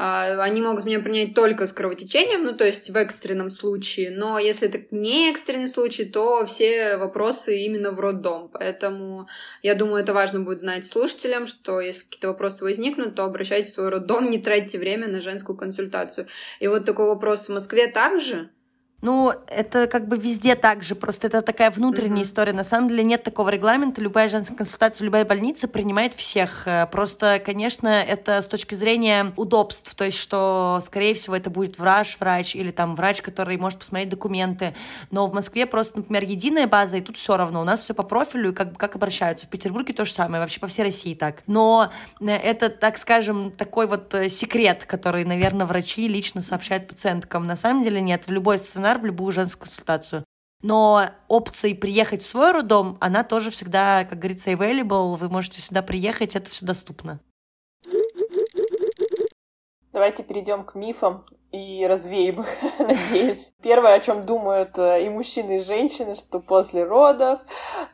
[0.00, 4.38] А, они могут меня принять только с кровотечением, ну, то есть в экстренном случае, но
[4.38, 8.48] если это не экстренный случай, то все вопросы именно в роддом.
[8.52, 9.26] Поэтому
[9.60, 13.74] я думаю, это важно будет знать слушателям, что если какие-то вопросы возникнут, то обращайтесь в
[13.74, 16.28] свой роддом, не тратьте время на женскую консультацию.
[16.60, 18.50] И вот такой вопрос в Москве также
[19.00, 22.26] ну, это как бы везде так же, просто это такая внутренняя mm-hmm.
[22.26, 22.52] история.
[22.52, 24.00] На самом деле нет такого регламента.
[24.00, 26.66] Любая женская консультация, любая больница принимает всех.
[26.66, 31.78] Э, просто, конечно, это с точки зрения удобств, то есть, что, скорее всего, это будет
[31.78, 34.74] врач-врач или там врач, который может посмотреть документы.
[35.12, 37.60] Но в Москве просто, например, единая база, и тут все равно.
[37.60, 39.46] У нас все по профилю, и как, как обращаются.
[39.46, 41.44] В Петербурге то же самое, вообще по всей России так.
[41.46, 47.46] Но э, это, так скажем, такой вот э, секрет, который, наверное, врачи лично сообщают пациенткам.
[47.46, 48.26] На самом деле нет.
[48.26, 50.24] В любой сценарий стационар, в любую женскую консультацию.
[50.62, 55.16] Но опцией приехать в свой роддом, она тоже всегда, как говорится, available.
[55.16, 57.20] Вы можете всегда приехать, это все доступно.
[59.92, 62.48] Давайте перейдем к мифам и развеем их,
[62.78, 63.52] надеюсь.
[63.62, 67.40] Первое, о чем думают э, и мужчины, и женщины, что после родов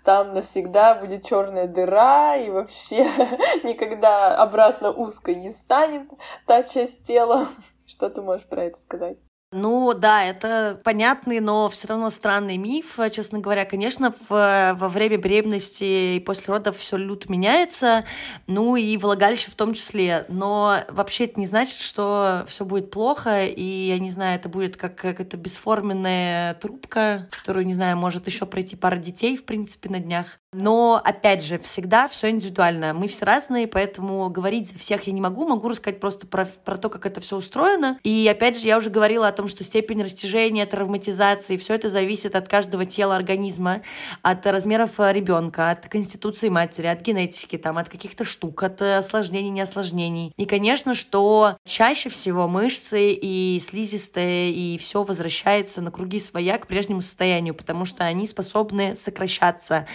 [0.05, 3.05] там навсегда будет черная дыра, и вообще
[3.63, 6.09] никогда обратно узкой не станет
[6.47, 7.47] та часть тела.
[7.87, 9.19] Что ты можешь про это сказать?
[9.57, 13.65] Ну да, это понятный, но все равно странный миф, честно говоря.
[13.65, 18.05] Конечно, в, во время беременности и после родов все люто меняется,
[18.49, 20.27] ну и влагалище в том числе.
[20.29, 24.77] Но вообще это не значит, что все будет плохо, и я не знаю, это будет
[24.77, 30.01] как какая-то бесформенная трубка, которую, не знаю, может еще пройти пара детей, в принципе, на
[30.01, 30.41] днях.
[30.55, 32.95] Но, опять же, всегда все индивидуально.
[32.95, 35.47] Мы все разные, поэтому говорить за всех я не могу.
[35.47, 37.99] Могу рассказать просто про, про то, как это все устроено.
[38.05, 42.37] И, опять же, я уже говорила о том, что степень растяжения, травматизации, все это зависит
[42.37, 43.83] от каждого тела организма,
[44.23, 49.51] от размеров э, ребенка, от конституции матери, от генетики, там, от каких-то штук, от осложнений,
[49.51, 50.33] неосложнений.
[50.37, 56.69] И, конечно, что чаще всего мышцы и слизистые, и все возвращается на круги своя к
[56.69, 59.87] прежнему состоянию, потому что они способны сокращаться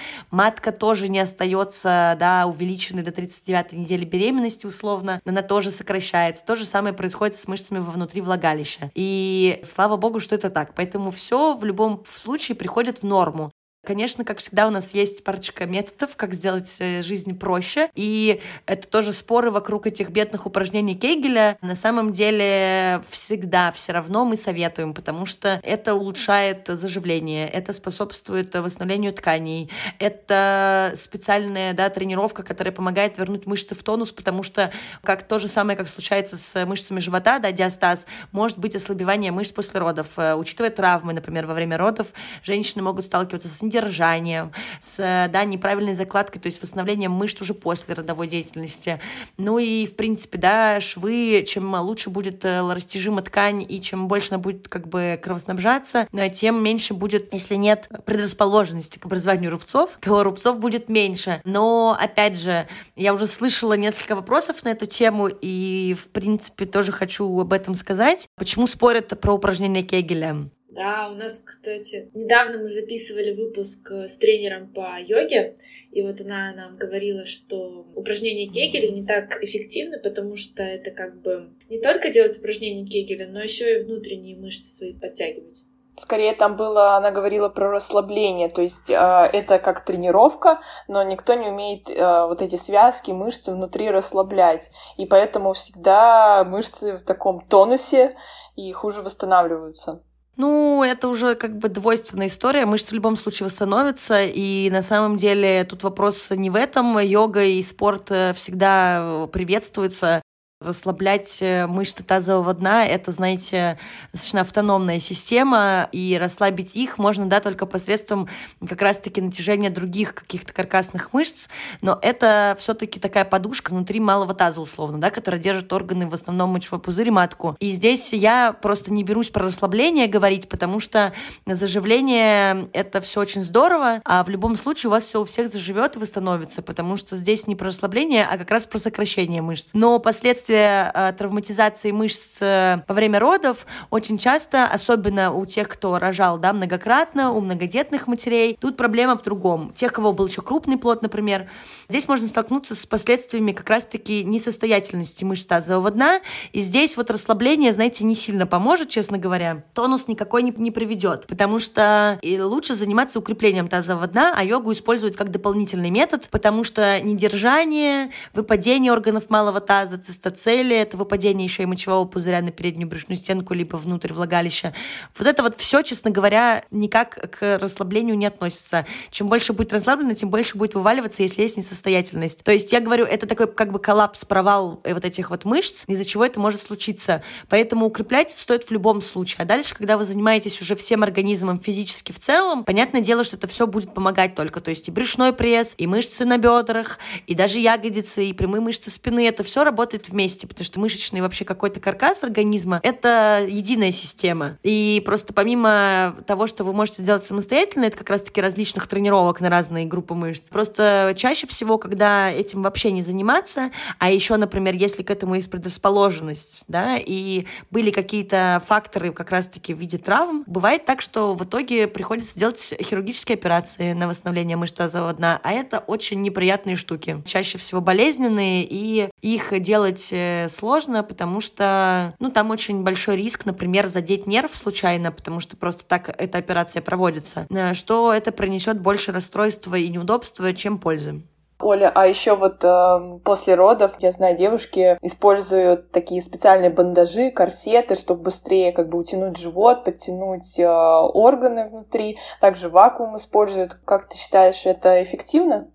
[0.50, 6.44] матка тоже не остается, да, увеличенной до 39 недели беременности условно, она тоже сокращается.
[6.44, 8.90] То же самое происходит с мышцами вовнутри влагалища.
[8.96, 10.74] И слава богу, что это так.
[10.74, 13.52] Поэтому все в любом случае приходит в норму.
[13.86, 17.90] Конечно, как всегда, у нас есть парочка методов, как сделать э, жизнь проще.
[17.96, 21.58] И это тоже споры вокруг этих бедных упражнений Кейгеля.
[21.62, 28.54] На самом деле всегда все равно мы советуем, потому что это улучшает заживление, это способствует
[28.54, 34.72] восстановлению тканей, это специальная да, тренировка, которая помогает вернуть мышцы в тонус, потому что
[35.06, 39.52] как то же самое, как случается с мышцами живота, да, диастаз, может быть ослабевание мышц
[39.52, 40.08] после родов.
[40.18, 42.08] Э, учитывая травмы, например, во время родов,
[42.44, 44.52] женщины могут сталкиваться с недержанием,
[44.82, 44.98] с
[45.32, 49.00] да, неправильной закладкой, то есть восстановлением мышц уже после родовой деятельности.
[49.38, 54.30] Ну и, в принципе, да, швы, чем лучше будет э, растяжима ткань и чем больше
[54.32, 59.92] она будет как бы кровоснабжаться, э, тем меньше будет, если нет предрасположенности к образованию рубцов,
[60.02, 61.42] то рубцов будет меньше.
[61.46, 66.92] Но, опять же, я уже слышала несколько вопросов на эту тему и, в принципе, тоже
[66.92, 68.28] хочу об этом сказать.
[68.36, 70.50] Почему спорят про упражнения Кегеля?
[70.72, 75.56] Да, у нас, кстати, недавно мы записывали выпуск э, с тренером по йоге,
[75.92, 81.22] и вот она нам говорила, что упражнения Кегеля не так эффективны, потому что это как
[81.22, 85.64] бы не только делать упражнения Кегеля, но еще и внутренние мышцы свои подтягивать.
[85.98, 91.34] Скорее там было, она говорила про расслабление, то есть э, это как тренировка, но никто
[91.34, 97.42] не умеет э, вот эти связки, мышцы внутри расслаблять, и поэтому всегда мышцы в таком
[97.48, 98.16] тонусе
[98.56, 100.04] и хуже восстанавливаются.
[100.40, 102.66] Ну, это уже как бы двойственная история.
[102.66, 104.24] Мышцы в любом случае восстановятся.
[104.24, 106.98] И на самом деле тут вопрос не в этом.
[106.98, 110.22] Йога и спорт э, всегда приветствуются.
[110.62, 113.80] Расслаблять э, мышцы тазового дна— это, знаете,
[114.12, 118.28] достаточно автономная система, и расслабить их можно, да, только посредством
[118.68, 121.48] как раз-таки натяжения других каких-то каркасных мышц,
[121.82, 126.14] но это все таки такая подушка внутри малого таза, условно, да, которая держит органы в
[126.14, 127.56] основном мочевой пузырь и матку.
[127.62, 131.14] И здесь я просто не берусь про расслабление говорить, потому что
[131.46, 135.96] заживление— это все очень здорово, а в любом случае у вас все у всех заживет
[135.96, 139.70] и восстановится, потому что здесь не про расслабление, а как раз про сокращение мышц.
[139.74, 145.70] Но последствия после э, травматизации мышц э, во время родов очень часто, особенно у тех,
[145.70, 149.72] кто рожал да, многократно, у многодетных матерей, тут проблема в другом.
[149.76, 151.48] Тех, кого был еще крупный плод, например,
[151.90, 156.22] здесь можно столкнуться с последствиями как раз-таки несостоятельности мышц тазового дна,
[156.54, 159.64] и здесь вот расслабление, знаете, не сильно поможет, честно говоря.
[159.74, 164.72] Тонус никакой не, не приведет, потому что и лучше заниматься укреплением тазового дна, а йогу
[164.72, 171.46] использовать как дополнительный метод, потому что недержание, выпадение органов малого таза, цистат цели, это выпадение
[171.46, 174.76] еще и мочевого пузыря на переднюю брюшную стенку, либо внутрь влагалища.
[175.18, 178.86] Вот это вот все, честно говоря, никак к расслаблению не относится.
[179.10, 181.79] Чем больше будет расслаблено, тем больше будет вываливаться, если есть несостоятельность.
[181.82, 186.06] То есть я говорю, это такой как бы коллапс, провал вот этих вот мышц, из-за
[186.06, 187.24] чего это может случиться.
[187.50, 189.38] Поэтому укреплять стоит в любом случае.
[189.40, 193.48] А дальше, когда вы занимаетесь уже всем организмом физически в целом, понятное дело, что это
[193.48, 194.62] все будет помогать только.
[194.62, 198.90] То есть и брюшной пресс, и мышцы на бедрах, и даже ягодицы, и прямые мышцы
[198.90, 204.58] спины, это все работает вместе, потому что мышечный вообще какой-то каркас организма— это единая система.
[204.64, 209.50] И просто помимо того, что вы можете сделать самостоятельно, это как раз-таки различных тренировок на
[209.50, 210.44] разные группы мышц.
[210.50, 215.50] Просто чаще всего, когда этим вообще не заниматься, а еще, например, если к этому есть
[215.50, 221.44] предрасположенность, да, и были какие-то факторы как раз-таки в виде травм, бывает так, что в
[221.44, 227.22] итоге приходится делать хирургические операции на восстановление мышц тазового дна, а это очень неприятные штуки.
[227.26, 233.46] Чаще всего болезненные, и их делать деле сложно, потому что, ну, там очень большой риск,
[233.46, 238.80] например, задеть нерв случайно, потому что просто так эта операция проводится, э, что это принесет
[238.80, 241.22] больше расстройства и неудобства, чем пользы.
[241.62, 247.96] Оля, а еще вот э, после родов, я знаю, девушки используют такие специальные бандажи, корсеты,
[247.96, 252.18] чтобы быстрее как бы утянуть живот, подтянуть э, органы внутри.
[252.40, 253.74] Также вакуум используют.
[253.74, 255.70] Как ты считаешь, это эффективно?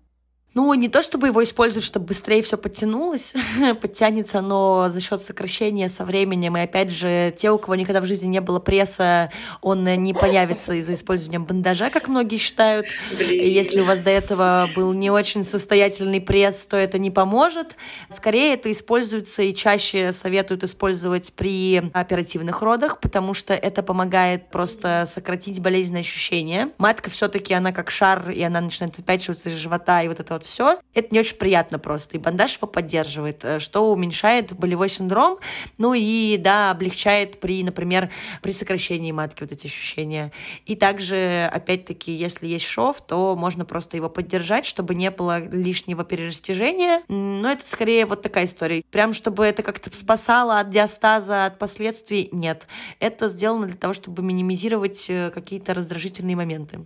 [0.55, 3.33] Ну, не то чтобы его используют, чтобы быстрее все подтянулось,
[3.81, 6.55] подтянется но за счет сокращения со временем.
[6.55, 9.31] И опять же, те, у кого никогда в жизни не было пресса,
[9.61, 12.85] он не появится из-за использования бандажа, как многие считают.
[13.19, 17.75] И если у вас до этого был не очень состоятельный пресс, то это не поможет.
[18.09, 25.03] Скорее, это используется и чаще советуют использовать при оперативных родах, потому что это помогает просто
[25.05, 26.71] сократить болезненные ощущения.
[26.77, 30.44] Матка все-таки, она как шар, и она начинает выпячиваться из живота, и вот это вот
[30.45, 32.17] все, это не очень приятно просто.
[32.17, 35.39] И бандаж его поддерживает, э, что уменьшает болевой синдром,
[35.77, 38.09] ну и, да, облегчает при, например,
[38.41, 40.31] при сокращении матки вот эти ощущения.
[40.65, 46.03] И также, опять-таки, если есть шов, то можно просто его поддержать, чтобы не было лишнего
[46.03, 47.03] перерастяжения.
[47.07, 48.83] Но это скорее вот такая история.
[48.91, 52.67] Прям, чтобы это как-то спасало от диастаза, от последствий, нет.
[52.99, 56.85] Это сделано для того, чтобы минимизировать э, какие-то раздражительные моменты.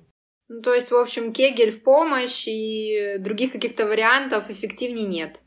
[0.49, 5.39] Ну, то есть, в общем, кегель в помощь и других каких-то вариантов эффективнее нет.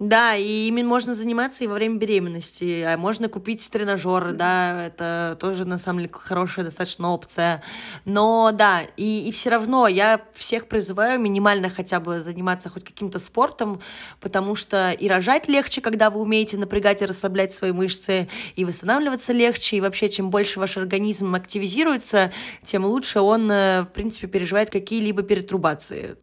[0.00, 5.36] Да, и ими можно заниматься и во время беременности, а можно купить тренажеры, да, это
[5.40, 7.62] тоже на самом деле хорошая достаточно опция.
[8.04, 13.20] Но да, и, и все равно я всех призываю минимально хотя бы заниматься хоть каким-то
[13.20, 13.80] спортом,
[14.20, 19.32] потому что и рожать легче, когда вы умеете напрягать и расслаблять свои мышцы, и восстанавливаться
[19.32, 22.32] легче, и вообще чем больше ваш организм активизируется,
[22.64, 26.16] тем лучше он, э, в принципе, переживает какие-либо перетрубации.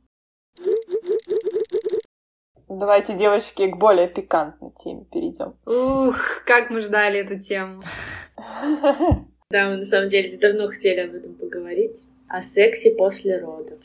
[2.73, 5.55] Давайте, девочки, к более пикантной теме перейдем.
[5.65, 7.83] Ух, как мы ждали эту тему.
[9.49, 12.05] Да, мы на самом деле давно хотели об этом поговорить.
[12.29, 13.79] О сексе после родов.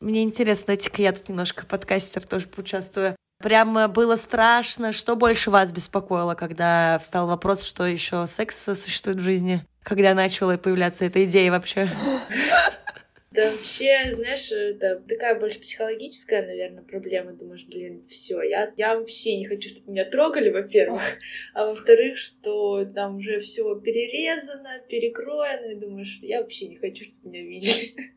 [0.00, 3.14] Мне интересно, давайте-ка я тут немножко подкастер тоже поучаствую.
[3.40, 4.92] Прям было страшно.
[4.92, 9.64] Что больше вас беспокоило, когда встал вопрос, что еще секс существует в жизни?
[9.84, 11.88] Когда начала появляться эта идея вообще?
[13.34, 17.32] Да вообще, знаешь, это такая больше психологическая, наверное, проблема.
[17.32, 21.00] Думаешь, блин, все, я, я вообще не хочу, чтобы меня трогали, во-первых,
[21.54, 27.28] а во-вторых, что там уже все перерезано, перекроено, и думаешь, я вообще не хочу, чтобы
[27.28, 27.94] меня видели.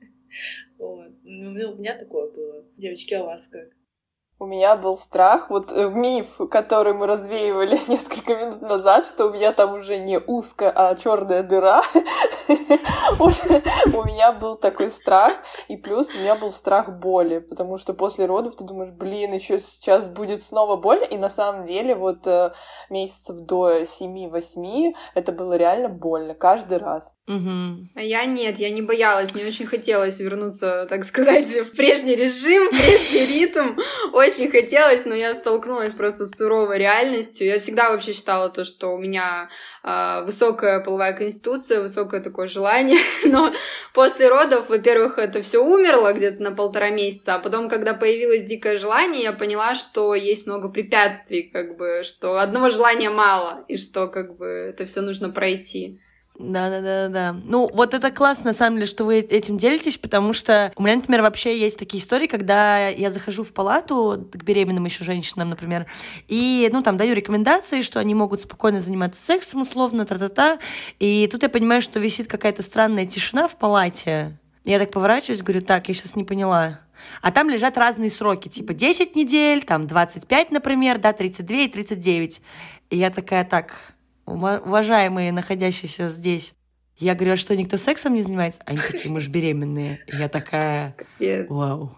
[0.78, 1.14] Вот.
[1.24, 2.66] Ну, у меня такое было.
[2.76, 3.70] Девочки, а у вас как?
[4.38, 9.34] У меня был страх, вот э, миф, который мы развеивали несколько минут назад, что у
[9.34, 11.82] меня там уже не узко, а черная дыра.
[13.18, 15.34] У меня был такой страх,
[15.68, 19.60] и плюс у меня был страх боли, потому что после родов ты думаешь, блин, еще
[19.60, 22.52] сейчас будет снова боль, и на самом деле вот э,
[22.90, 27.16] месяцев до 7-8 это было реально больно каждый раз.
[27.96, 32.68] А я нет, я не боялась, мне очень хотелось вернуться, так сказать, в прежний режим,
[32.68, 33.80] в прежний ритм
[34.28, 37.48] очень хотелось, но я столкнулась просто с суровой реальностью.
[37.48, 39.50] Я всегда вообще считала то, что у меня
[39.84, 43.54] э, высокая половая конституция, высокое такое желание, но
[43.94, 48.78] после родов, во-первых, это все умерло где-то на полтора месяца, а потом, когда появилось дикое
[48.78, 54.08] желание, я поняла, что есть много препятствий, как бы, что одного желания мало, и что,
[54.08, 56.02] как бы, это все нужно пройти.
[56.38, 57.36] Да, да, да, да.
[57.46, 60.98] Ну, вот это классно, на самом деле, что вы этим делитесь, потому что у меня,
[60.98, 65.86] например, вообще есть такие истории, когда я захожу в палату к беременным еще женщинам, например,
[66.28, 70.60] и, ну, там, даю рекомендации, что они могут спокойно заниматься сексом, условно, та-та-та,
[71.00, 74.38] и тут я понимаю, что висит какая-то странная тишина в палате.
[74.66, 76.82] Я так поворачиваюсь, говорю, так, я сейчас не поняла.
[77.22, 82.42] А там лежат разные сроки, типа 10 недель, там 25, например, да, 32 и 39.
[82.90, 83.95] И я такая, так,
[84.26, 86.54] уважаемые, находящиеся здесь,
[86.98, 88.62] я говорю, а что, никто сексом не занимается?
[88.66, 90.00] Они такие, мы же беременные.
[90.08, 90.96] Я такая,
[91.50, 91.96] вау.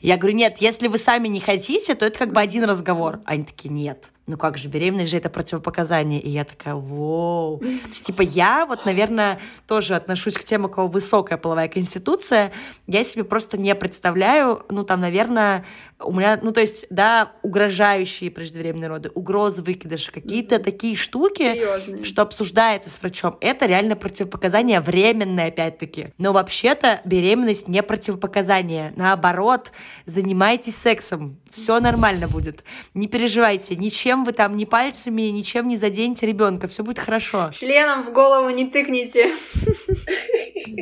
[0.00, 3.20] Я говорю, нет, если вы сами не хотите, то это как бы один разговор.
[3.24, 6.20] Они такие, нет ну как же, беременность же это противопоказание.
[6.20, 7.58] И я такая, воу.
[7.58, 12.52] То есть, типа, я вот, наверное, тоже отношусь к тем, у кого высокая половая конституция.
[12.86, 15.64] Я себе просто не представляю, ну там, наверное,
[16.00, 22.04] у меня, ну то есть, да, угрожающие преждевременные роды, угрозы выкидыши, какие-то такие штуки, Серьезные.
[22.04, 23.38] что обсуждается с врачом.
[23.40, 26.08] Это реально противопоказание временное, опять-таки.
[26.18, 28.92] Но вообще-то беременность не противопоказание.
[28.96, 29.72] Наоборот,
[30.06, 31.38] занимайтесь сексом.
[31.50, 32.62] Все нормально будет.
[32.92, 37.50] Не переживайте, ничем ничем вы там, ни пальцами, ничем не заденете ребенка, все будет хорошо.
[37.52, 39.30] Членом в голову не тыкните.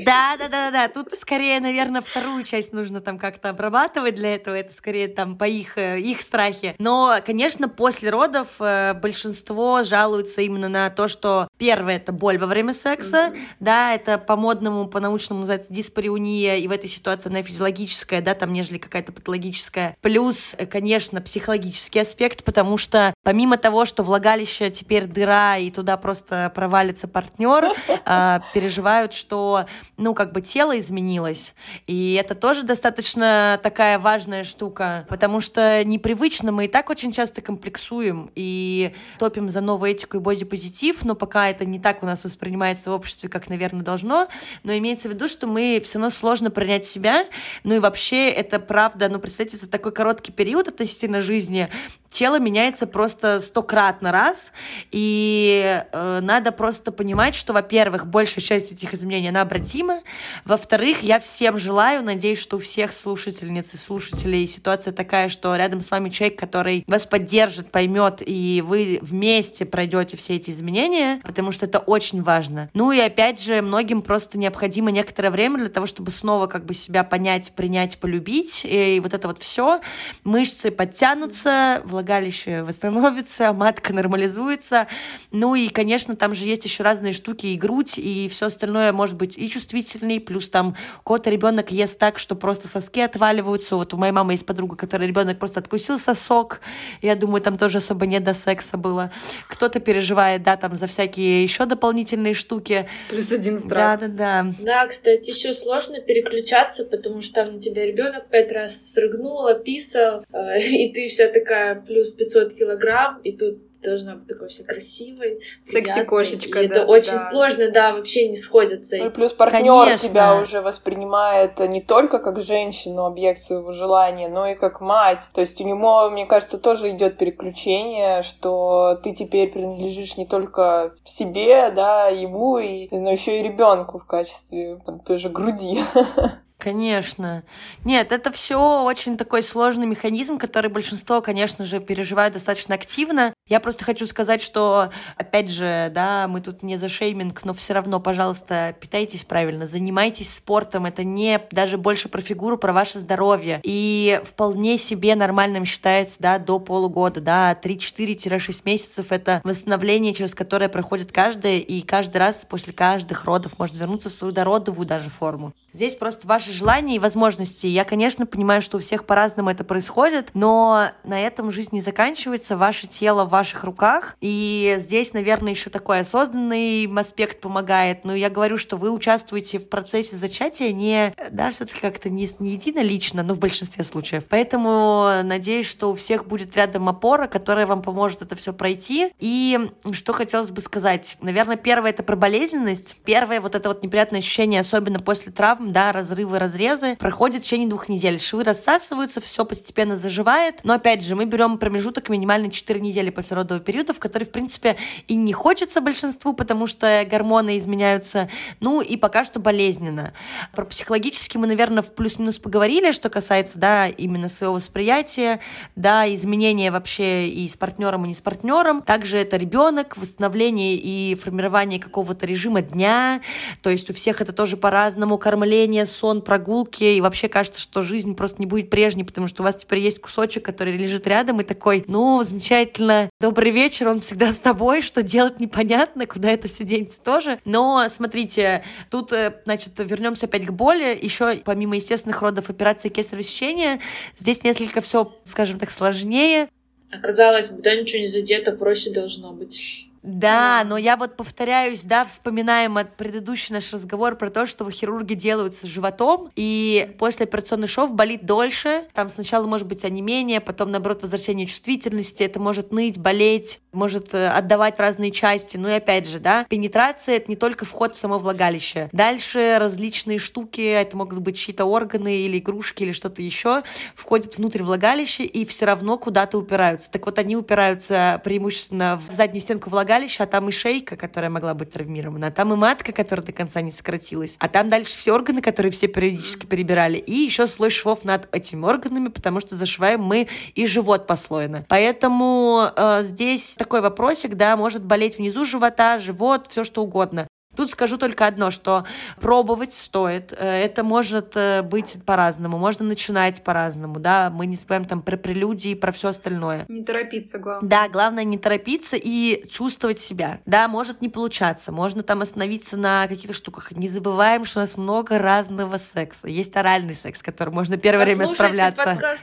[0.04, 0.88] Да, да, да, да.
[0.88, 4.54] Тут скорее, наверное, вторую часть нужно там как-то обрабатывать для этого.
[4.54, 6.74] Это скорее там по их, э, их страхе.
[6.78, 12.46] Но, конечно, после родов э, большинство жалуются именно на то, что первое это боль во
[12.46, 13.38] время секса, mm-hmm.
[13.60, 18.78] да, это по-модному, по-научному называется диспариуния, и в этой ситуации она физиологическая, да, там, нежели
[18.78, 19.96] какая-то патологическая.
[20.00, 25.96] Плюс, э, конечно, психологический аспект, потому что помимо того, что влагалище теперь дыра, и туда
[25.96, 27.64] просто провалится партнер,
[28.04, 31.54] а, переживают, что, ну, как бы тело изменилось.
[31.86, 37.42] И это тоже достаточно такая важная штука, потому что непривычно мы и так очень часто
[37.42, 42.24] комплексуем и топим за новую этику и бодипозитив, но пока это не так у нас
[42.24, 44.28] воспринимается в обществе, как, наверное, должно.
[44.62, 47.26] Но имеется в виду, что мы все равно сложно принять себя.
[47.64, 51.68] Ну и вообще это правда, ну, представьте, за такой короткий период относительно жизни
[52.16, 54.52] тело меняется просто стократно раз,
[54.90, 60.00] и э, надо просто понимать, что, во-первых, большая часть этих изменений, она обратима,
[60.46, 65.82] во-вторых, я всем желаю, надеюсь, что у всех слушательниц и слушателей ситуация такая, что рядом
[65.82, 71.52] с вами человек, который вас поддержит, поймет, и вы вместе пройдете все эти изменения, потому
[71.52, 72.70] что это очень важно.
[72.72, 76.72] Ну и опять же, многим просто необходимо некоторое время для того, чтобы снова как бы
[76.72, 79.82] себя понять, принять, полюбить, и вот это вот все,
[80.24, 84.86] мышцы подтянутся, влагалище восстановится, матка нормализуется.
[85.30, 89.16] Ну и, конечно, там же есть еще разные штуки, и грудь, и все остальное может
[89.16, 93.76] быть и чувствительней, плюс там кого-то ребенок ест так, что просто соски отваливаются.
[93.76, 96.60] Вот у моей мамы есть подруга, которая ребенок просто откусил сосок.
[97.02, 99.10] Я думаю, там тоже особо не до секса было.
[99.48, 102.88] Кто-то переживает, да, там за всякие еще дополнительные штуки.
[103.08, 104.00] Плюс один страх.
[104.00, 104.54] Да, да, да.
[104.60, 110.24] Да, кстати, еще сложно переключаться, потому что там на тебя ребенок пять раз срыгнул, описал,
[110.32, 115.40] э, и ты вся такая плюс 500 килограмм, и тут должна быть такой вся красивой.
[115.62, 116.64] Секси-кошечка, да.
[116.64, 117.30] Это очень да.
[117.30, 118.96] сложно, да, вообще не сходятся.
[118.96, 124.46] Ну и плюс партнер тебя уже воспринимает не только как женщину, объект своего желания, но
[124.46, 125.30] и как мать.
[125.32, 130.94] То есть у него, мне кажется, тоже идет переключение, что ты теперь принадлежишь не только
[131.04, 135.80] себе, да, ему, и, но еще и ребенку в качестве той же груди.
[136.58, 137.44] Конечно.
[137.84, 143.34] Нет, это все очень такой сложный механизм, который большинство, конечно же, переживают достаточно активно.
[143.48, 147.74] Я просто хочу сказать, что, опять же, да, мы тут не за шейминг, но все
[147.74, 150.84] равно, пожалуйста, питайтесь правильно, занимайтесь спортом.
[150.84, 153.60] Это не даже больше про фигуру, про ваше здоровье.
[153.62, 160.68] И вполне себе нормальным считается, да, до полугода, да, 3-4-6 месяцев это восстановление, через которое
[160.68, 165.52] проходит каждая, и каждый раз после каждых родов может вернуться в свою дородовую даже форму.
[165.72, 167.68] Здесь просто ваше желания и возможности.
[167.68, 172.56] Я, конечно, понимаю, что у всех по-разному это происходит, но на этом жизнь не заканчивается.
[172.56, 174.16] Ваше тело ваших руках.
[174.20, 178.04] И здесь, наверное, еще такой осознанный аспект помогает.
[178.04, 182.52] Но я говорю, что вы участвуете в процессе зачатия не, да, все-таки как-то не, не
[182.52, 184.24] единолично, но в большинстве случаев.
[184.28, 189.12] Поэтому надеюсь, что у всех будет рядом опора, которая вам поможет это все пройти.
[189.18, 189.58] И
[189.92, 191.18] что хотелось бы сказать?
[191.20, 192.96] Наверное, первое это про болезненность.
[193.04, 197.68] Первое вот это вот неприятное ощущение, особенно после травм, да, разрывы, разрезы, проходит в течение
[197.68, 198.18] двух недель.
[198.18, 200.60] Швы рассасываются, все постепенно заживает.
[200.64, 204.30] Но опять же, мы берем промежуток минимально 4 недели после родового периода, в который, в
[204.30, 204.76] принципе,
[205.08, 208.28] и не хочется большинству, потому что гормоны изменяются.
[208.60, 210.12] Ну и пока что болезненно.
[210.54, 215.40] Про психологически мы, наверное, в плюс-минус поговорили, что касается, да, именно своего восприятия,
[215.74, 218.82] да, изменения вообще и с партнером, и не с партнером.
[218.82, 223.20] Также это ребенок, восстановление и формирование какого-то режима дня.
[223.62, 225.18] То есть у всех это тоже по-разному.
[225.18, 229.44] Кормление, сон, прогулки, и вообще кажется, что жизнь просто не будет прежней, потому что у
[229.44, 234.30] вас теперь есть кусочек, который лежит рядом, и такой, ну, замечательно, добрый вечер, он всегда
[234.30, 237.40] с тобой, что делать непонятно, куда это все денется тоже.
[237.44, 243.22] Но смотрите, тут, э, значит, вернемся опять к боли, еще помимо естественных родов операции кесарево
[243.22, 243.80] сечения,
[244.16, 246.48] здесь несколько все, скажем так, сложнее.
[246.92, 249.90] Оказалось, да, ничего не задето, проще должно быть.
[250.06, 255.14] Да, но я вот повторяюсь, да, вспоминаем от предыдущий наш разговор про то, что хирурги
[255.14, 258.84] делают с животом, и после операционный шов болит дольше.
[258.94, 262.22] Там сначала может быть онемение, потом, наоборот, возвращение чувствительности.
[262.22, 265.56] Это может ныть, болеть, может э, отдавать в разные части.
[265.56, 268.88] Ну и опять же, да, пенетрация— это не только вход в само влагалище.
[268.92, 273.64] Дальше различные штуки, это могут быть чьи-то органы или игрушки или что-то еще,
[273.96, 276.92] входят внутрь влагалища и все равно куда-то упираются.
[276.92, 281.30] Так вот, они упираются преимущественно в заднюю стенку влагалища, влагалище, а там и шейка, которая
[281.30, 284.96] могла быть травмирована, а там и матка, которая до конца не сократилась, а там дальше
[284.96, 289.56] все органы, которые все периодически перебирали, и еще слой швов над этими органами, потому что
[289.56, 291.64] зашиваем мы и живот послойно.
[291.68, 297.26] Поэтому э, здесь такой вопросик, да, может болеть внизу живота, живот, все что угодно.
[297.56, 298.84] Тут скажу только одно, что
[299.20, 300.32] пробовать стоит.
[300.32, 302.58] Э, это может э, быть по-разному.
[302.58, 304.30] Можно начинать по-разному, да.
[304.30, 306.66] Мы не забываем там про прелюдии, про все остальное.
[306.68, 307.68] Не торопиться, главное.
[307.68, 310.40] Да, главное не торопиться и чувствовать себя.
[310.46, 311.72] Да, может не получаться.
[311.72, 313.72] Можно там остановиться на каких-то штуках.
[313.72, 316.28] Не забываем, что у нас много разного секса.
[316.28, 318.98] Есть оральный секс, который можно первое время справляться.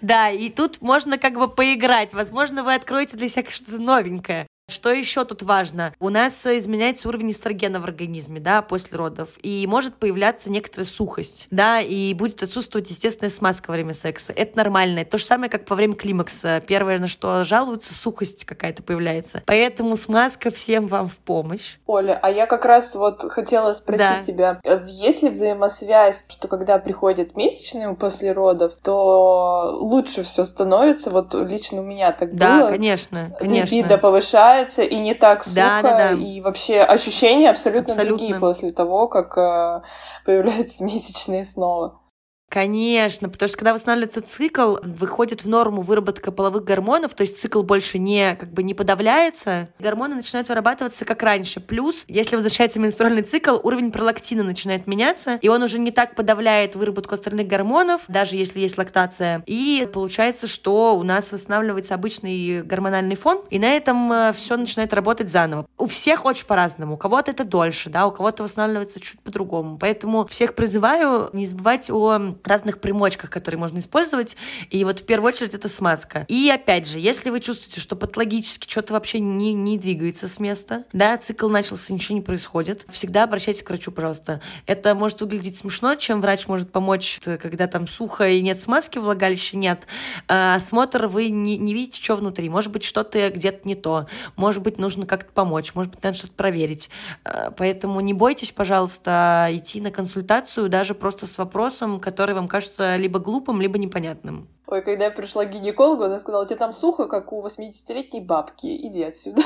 [0.00, 2.12] Да, и тут можно как бы поиграть.
[2.12, 4.46] Возможно, вы откроете для себя что-то новенькое.
[4.68, 5.94] Что еще тут важно?
[5.98, 11.46] У нас изменяется уровень эстрогена в организме, да, после родов, и может появляться некоторая сухость,
[11.50, 14.30] да, и будет отсутствовать естественная смазка во время секса.
[14.36, 15.00] Это нормально.
[15.00, 16.62] Это то же самое, как во время климакса.
[16.66, 19.42] Первое, на что жалуются, сухость какая-то появляется.
[19.46, 21.78] Поэтому смазка всем вам в помощь.
[21.86, 24.22] Оля, а я как раз вот хотела спросить да.
[24.22, 31.08] тебя, э, есть ли взаимосвязь, что когда приходят месячные после родов, то лучше все становится?
[31.08, 32.66] Вот лично у меня так да, было.
[32.66, 33.74] Да, конечно, конечно.
[33.74, 36.12] Либидо повышается, нравится, и не так сухо, да, да, да.
[36.12, 39.82] и вообще ощущения абсолютно, абсолютно другие после того, как э,
[40.24, 42.00] появляются месячные снова.
[42.48, 47.62] Конечно, потому что когда восстанавливается цикл, выходит в норму выработка половых гормонов, то есть цикл
[47.62, 51.60] больше не как бы не подавляется, гормоны начинают вырабатываться как раньше.
[51.60, 56.74] Плюс, если возвращается менструальный цикл, уровень пролактина начинает меняться, и он уже не так подавляет
[56.74, 59.42] выработку остальных гормонов, даже если есть лактация.
[59.44, 64.94] И получается, что у нас восстанавливается обычный гормональный фон, и на этом э, все начинает
[64.94, 65.66] работать заново.
[65.76, 66.94] У всех очень по-разному.
[66.94, 69.76] У кого-то это дольше, да, у кого-то восстанавливается чуть по-другому.
[69.76, 74.36] Поэтому всех призываю не забывать о разных примочках, которые можно использовать.
[74.70, 76.24] И вот в первую очередь это смазка.
[76.28, 80.84] И опять же, если вы чувствуете, что патологически что-то вообще не, не двигается с места,
[80.92, 84.40] да, цикл начался, ничего не происходит, всегда обращайтесь к врачу, пожалуйста.
[84.66, 89.56] Это может выглядеть смешно, чем врач может помочь, когда там сухо и нет смазки, влагалище
[89.56, 89.86] нет.
[90.28, 92.48] А, осмотр вы не, не видите, что внутри.
[92.48, 94.06] Может быть, что-то где-то не то.
[94.36, 95.74] Может быть, нужно как-то помочь.
[95.74, 96.90] Может быть, надо что-то проверить.
[97.24, 102.48] А, поэтому не бойтесь, пожалуйста, идти на консультацию даже просто с вопросом, который который вам
[102.48, 104.48] кажется либо глупым, либо непонятным.
[104.66, 108.66] Ой, когда я пришла к гинекологу, она сказала, тебе там сухо, как у 80-летней бабки,
[108.66, 109.40] иди отсюда.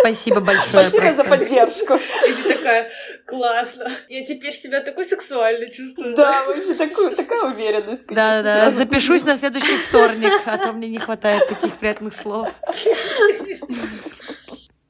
[0.00, 0.88] Спасибо большое.
[0.88, 1.94] Спасибо за поддержку.
[1.94, 2.90] И ты такая,
[3.24, 3.88] классно.
[4.08, 6.16] Я теперь себя такой сексуальной чувствую.
[6.16, 10.98] Да, вообще такую, такая уверенность, Да, да, запишусь на следующий вторник, а то мне не
[10.98, 12.48] хватает таких приятных слов.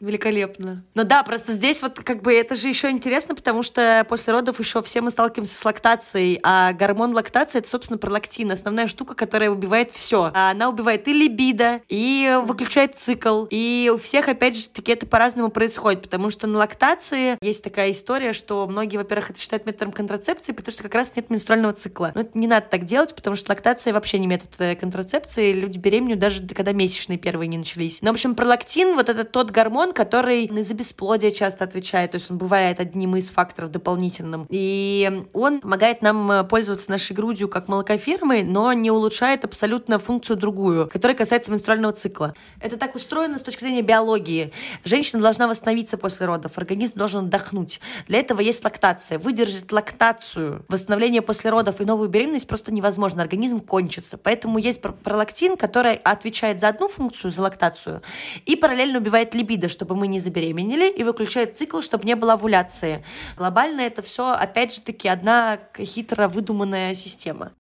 [0.04, 0.84] Великолепно.
[0.94, 4.60] Но да, просто здесь вот как бы это же еще интересно, потому что после родов
[4.60, 9.48] еще все мы сталкиваемся с лактацией, а гормон лактации это, собственно, пролактин, основная штука, которая
[9.48, 10.30] убивает все.
[10.34, 15.48] Она убивает и либидо, и выключает цикл, и у всех, опять же, таки это по-разному
[15.48, 20.52] происходит, потому что на лактации есть такая история, что многие, во-первых, это считают методом контрацепции,
[20.52, 22.12] потому что как раз нет менструального цикла.
[22.14, 25.78] Но это не надо так делать, потому что лактация вообще не метод э, контрацепции, люди
[25.78, 28.02] беременеют даже когда месячные первые не начались.
[28.02, 32.30] Но, в общем, пролактин, вот это тот гормон, который за бесплодие часто отвечает, то есть
[32.30, 34.46] он бывает одним из факторов дополнительным.
[34.50, 40.36] И он помогает нам э, пользоваться нашей грудью как молокофермой, но не улучшает абсолютно функцию
[40.36, 42.34] другую, которая касается менструального цикла.
[42.60, 44.52] Это так устроено с точки зрения биологии.
[44.84, 47.80] Женщина должна восстановиться после родов, организм должен отдохнуть.
[48.08, 49.18] Для этого есть лактация.
[49.18, 53.22] Выдержать лактацию, восстановление после родов и новую беременность просто невозможно.
[53.22, 54.18] Организм кончится.
[54.18, 58.02] Поэтому есть пролактин, который отвечает за одну функцию, за лактацию,
[58.46, 62.32] и параллельно убивает либидо, что чтобы мы не забеременели, и выключает цикл, чтобы не было
[62.32, 63.04] овуляции.
[63.36, 67.52] Глобально это все, опять же таки, одна хитро выдуманная система.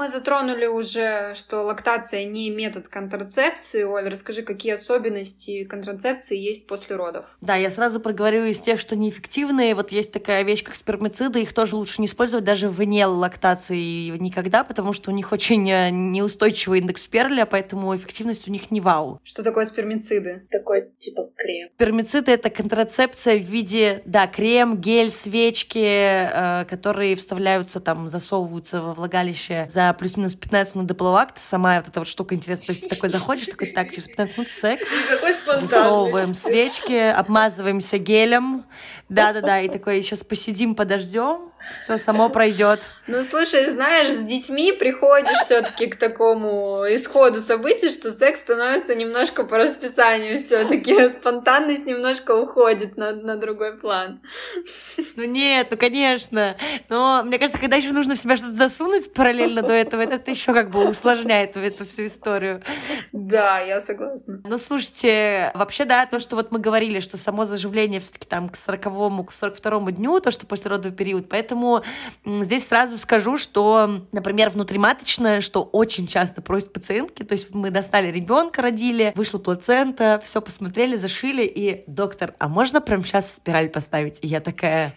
[0.00, 3.82] Мы затронули уже, что лактация не метод контрацепции.
[3.82, 7.36] Оль, расскажи, какие особенности контрацепции есть после родов?
[7.42, 9.74] Да, я сразу проговорю из тех, что неэффективные.
[9.74, 11.42] Вот есть такая вещь, как спермициды.
[11.42, 15.90] Их тоже лучше не использовать даже вне лактации никогда, потому что у них очень э,
[15.90, 19.20] неустойчивый индекс перля, поэтому эффективность у них не вау.
[19.22, 20.46] Что такое спермициды?
[20.48, 21.68] Такой типа крем.
[21.74, 28.94] Спермициды— это контрацепция в виде, да, крем, гель, свечки, э, которые вставляются там, засовываются во
[28.94, 32.66] влагалище за за плюс-минус 15 минут до полового акта сама вот эта вот штука интересная.
[32.66, 34.88] То есть ты такой заходишь, такой, так, через 15 минут секс.
[35.60, 38.64] Высовываем свечки, обмазываемся гелем.
[39.10, 42.80] Да-да-да, и такой, сейчас посидим, подождем, все само пройдет.
[43.06, 49.44] Ну, слушай, знаешь, с детьми приходишь все-таки к такому исходу событий, что секс становится немножко
[49.44, 51.10] по расписанию все-таки.
[51.10, 54.20] Спонтанность немножко уходит на, на другой план.
[55.16, 56.56] Ну нет, ну конечно.
[56.88, 60.54] Но мне кажется, когда еще нужно в себя что-то засунуть параллельно до этого, это еще
[60.54, 62.62] как бы усложняет эту всю историю.
[63.12, 64.40] Да, я согласна.
[64.44, 68.56] Ну, слушайте, вообще, да, то, что вот мы говорили, что само заживление все-таки там к
[69.00, 71.82] 40-му, к 42-му дню, то, что после родовый период, Поэтому
[72.24, 78.10] здесь сразу скажу, что, например, внутриматочное, что очень часто просят пациентки, то есть мы достали
[78.10, 84.18] ребенка, родили, вышла плацента, все посмотрели, зашили, и доктор, а можно прямо сейчас спираль поставить?
[84.22, 84.92] И я такая...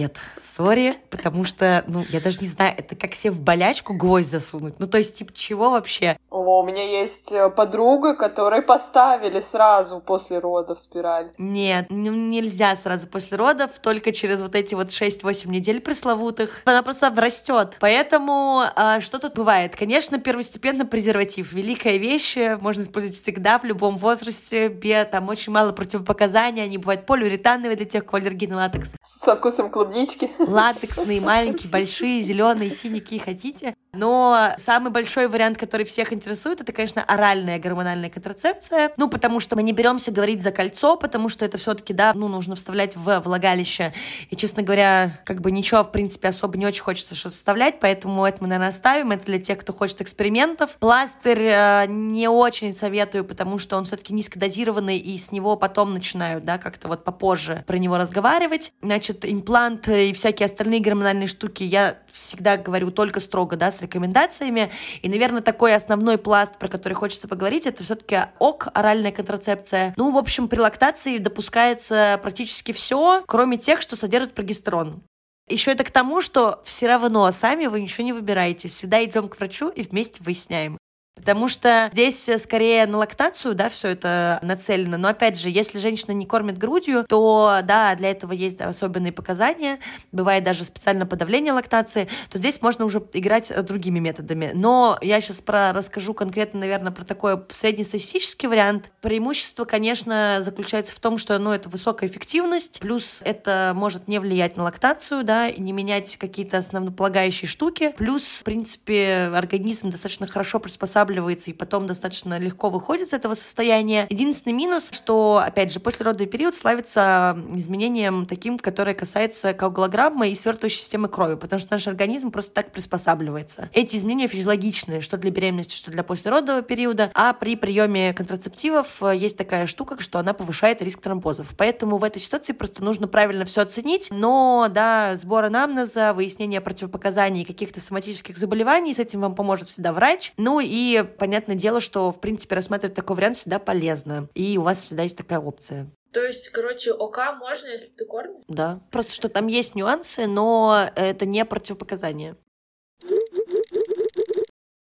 [0.00, 4.30] Нет, сори, потому что, ну, я даже не знаю, это как себе в болячку гвоздь
[4.30, 4.76] засунуть.
[4.78, 6.16] Ну, то есть, типа, чего вообще?
[6.30, 11.32] О, у меня есть э, подруга, которой поставили сразу после родов спираль.
[11.36, 16.62] Нет, ну, нельзя сразу после родов, только через вот эти вот 6-8 недель пресловутых.
[16.64, 17.76] Она просто растет.
[17.78, 19.76] Поэтому а, что тут бывает?
[19.76, 21.52] Конечно, первостепенно презерватив.
[21.52, 24.68] Великая вещь, можно использовать всегда, в любом возрасте.
[24.68, 28.94] Бе, там очень мало противопоказаний, они бывают полиуретановые для тех, у кого на латекс.
[29.02, 30.30] Со вкусом клубнички.
[30.38, 33.74] Латексные, маленькие, большие, зеленые, синие, какие хотите.
[33.92, 38.92] Но самый большой вариант, который всех интересует, это, конечно, оральная гормональная контрацепция.
[38.96, 42.28] Ну, потому что мы не беремся говорить за кольцо, потому что это все-таки, да, ну,
[42.28, 43.92] нужно вставлять в влагалище.
[44.30, 48.24] И, честно говоря, как бы ничего, в принципе, особо не очень хочется что-то вставлять, поэтому
[48.24, 49.10] это мы, наверное, оставим.
[49.10, 50.76] Это для тех, кто хочет экспериментов.
[50.78, 56.44] Пластырь э, не очень советую, потому что он все-таки низкодозированный, и с него потом начинают,
[56.44, 58.72] да, как-то вот попозже про него разговаривать.
[58.82, 64.72] Значит, имплант и всякие остальные гормональные штуки я всегда говорю только строго, да, рекомендациями.
[65.02, 69.94] И, наверное, такой основной пласт, про который хочется поговорить, это все-таки ок, оральная контрацепция.
[69.96, 75.02] Ну, в общем, при лактации допускается практически все, кроме тех, что содержит прогестерон.
[75.48, 78.68] Еще это к тому, что все равно сами вы ничего не выбираете.
[78.68, 80.78] Всегда идем к врачу и вместе выясняем.
[81.20, 84.96] Потому что здесь э, скорее на лактацию, да, все это нацелено.
[84.96, 89.80] Но опять же, если женщина не кормит грудью, то да, для этого есть особенные показания.
[90.12, 92.08] Бывает даже специальное подавление лактации.
[92.30, 94.52] То здесь можно уже играть э, другими методами.
[94.54, 98.90] Но я сейчас про расскажу конкретно, наверное, про такой среднестатистический вариант.
[99.02, 104.56] Преимущество, конечно, заключается в том, что ну, это высокая эффективность, плюс это может не влиять
[104.56, 107.92] на лактацию, да, и не менять какие-то основополагающие штуки.
[107.96, 113.34] Плюс, в принципе, организм достаточно хорошо приспосабливается восстанавливается и потом достаточно легко выходит из этого
[113.34, 114.06] состояния.
[114.10, 120.78] Единственный минус, что, опять же, послеродовый период славится изменением таким, которое касается коагулограммы и свертывающей
[120.78, 123.68] системы крови, потому что наш организм просто так приспосабливается.
[123.72, 129.16] Эти изменения физиологичные, что для беременности, что для послеродового периода, а при приеме контрацептивов э,
[129.16, 131.48] есть такая штука, что она повышает риск тромбозов.
[131.56, 137.44] Поэтому в этой ситуации просто нужно правильно все оценить, но, да, сбор анамнеза, выяснение противопоказаний
[137.44, 140.32] каких-то соматических заболеваний, с этим вам поможет всегда врач.
[140.36, 144.28] Ну и понятное дело, что, в принципе, рассматривать такой вариант всегда полезно.
[144.34, 145.90] И у вас всегда есть такая опция.
[146.12, 148.42] То есть, короче, ОК можно, если ты кормишь?
[148.48, 148.80] Да.
[148.90, 152.36] Просто что там есть нюансы, но это не противопоказание.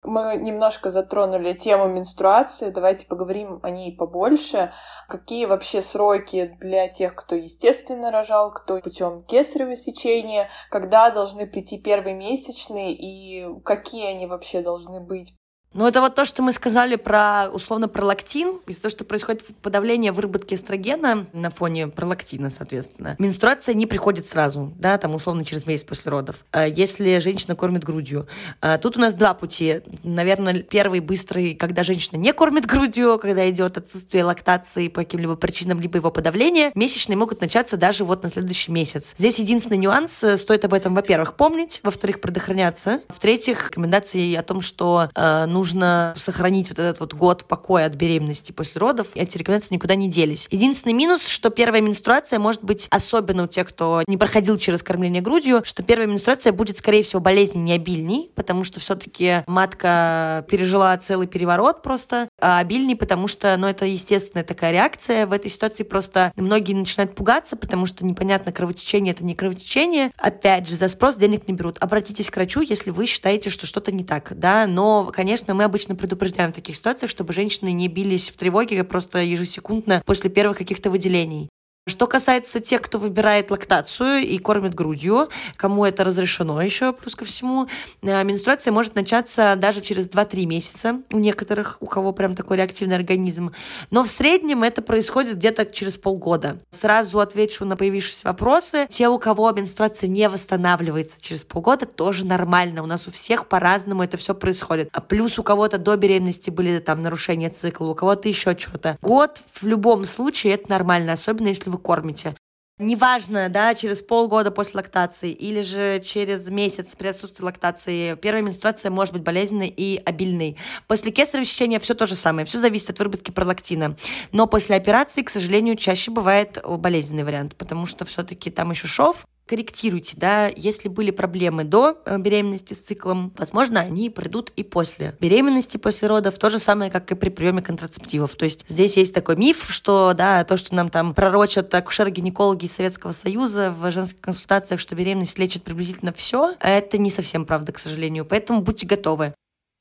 [0.08, 4.72] Мы немножко затронули тему менструации, давайте поговорим о ней побольше.
[5.10, 11.82] Какие вообще сроки для тех, кто естественно рожал, кто путем кесарево сечения, когда должны прийти
[11.82, 15.34] первые месячные и какие они вообще должны быть?
[15.76, 18.60] Ну, это вот то, что мы сказали про, условно, пролактин.
[18.66, 23.18] Из-за того, что происходит подавление выработки эстрогена на фоне пролактина, соответственно.
[23.20, 26.46] Менструация не приходит сразу, да, там, условно, через месяц после родов.
[26.54, 28.26] А если женщина кормит грудью.
[28.62, 29.82] А тут у нас два пути.
[30.04, 35.82] Наверное, первый быстрый, когда женщина не кормит грудью, когда идет отсутствие лактации по каким-либо причинам,
[35.82, 36.72] либо его подавление.
[36.74, 39.14] Месячные могут начаться даже вот на следующий месяц.
[39.18, 40.24] Здесь единственный нюанс.
[40.24, 43.02] Э, стоит об этом, во-первых, помнить, во-вторых, предохраняться.
[43.10, 47.96] В-третьих, рекомендации о том, что э, нужно нужно сохранить вот этот вот год покоя от
[47.96, 49.08] беременности после родов.
[49.16, 50.48] Эти рекомендации никуда не делись.
[50.52, 55.24] Единственный минус, что первая менструация может быть особенно у тех, кто не проходил через кормление
[55.24, 61.26] грудью, что первая менструация будет, скорее всего, болезненнее обильней, потому что все-таки матка пережила целый
[61.26, 65.26] переворот просто, а обильней, потому что, ну, это естественная такая реакция.
[65.26, 70.12] В этой ситуации просто многие начинают пугаться, потому что непонятно, кровотечение это не кровотечение.
[70.18, 71.78] Опять же, за спрос денег не берут.
[71.80, 75.96] Обратитесь к врачу, если вы считаете, что что-то не так, да, но, конечно, мы обычно
[75.96, 80.90] предупреждаем в таких ситуациях, чтобы женщины не бились в тревоге просто ежесекундно после первых каких-то
[80.92, 81.50] выделений.
[81.88, 87.26] Что касается тех, кто выбирает лактацию и кормит грудью, кому это разрешено еще, плюс ко
[87.26, 87.68] всему,
[88.02, 92.96] э, менструация может начаться даже через 2-3 месяца у некоторых, у кого прям такой реактивный
[92.96, 93.52] организм.
[93.92, 96.58] Но в среднем это происходит где-то через полгода.
[96.72, 98.88] Сразу отвечу на появившиеся вопросы.
[98.90, 102.82] Те, у кого менструация не восстанавливается через полгода, тоже нормально.
[102.82, 104.90] У нас у всех по-разному это все происходит.
[104.92, 108.98] А плюс у кого-то до беременности были там нарушения цикла, у кого-то еще что-то.
[109.04, 112.36] Год в любом случае это нормально, особенно если кормите.
[112.78, 118.92] Неважно, да, через полгода после лактации или же через месяц при отсутствии лактации, первая менструация
[118.92, 120.58] может быть болезненной и обильной.
[120.86, 123.96] После кесарево сечения все то же самое, все зависит от выработки пролактина.
[124.34, 129.26] Но после операции, к сожалению, чаще бывает болезненный вариант, потому что все-таки там еще шов,
[129.46, 135.16] корректируйте, да, если были проблемы до э, беременности с циклом, возможно, они пройдут и после
[135.20, 138.36] беременности, после родов, то же самое, как и при приеме контрацептивов.
[138.36, 142.74] То есть здесь есть такой миф, что, да, то, что нам там пророчат акушеры-гинекологи из
[142.74, 147.80] Советского Союза в женских консультациях, что беременность лечит приблизительно все, это не совсем правда, к
[147.80, 148.26] сожалению.
[148.26, 149.34] Поэтому будьте готовы.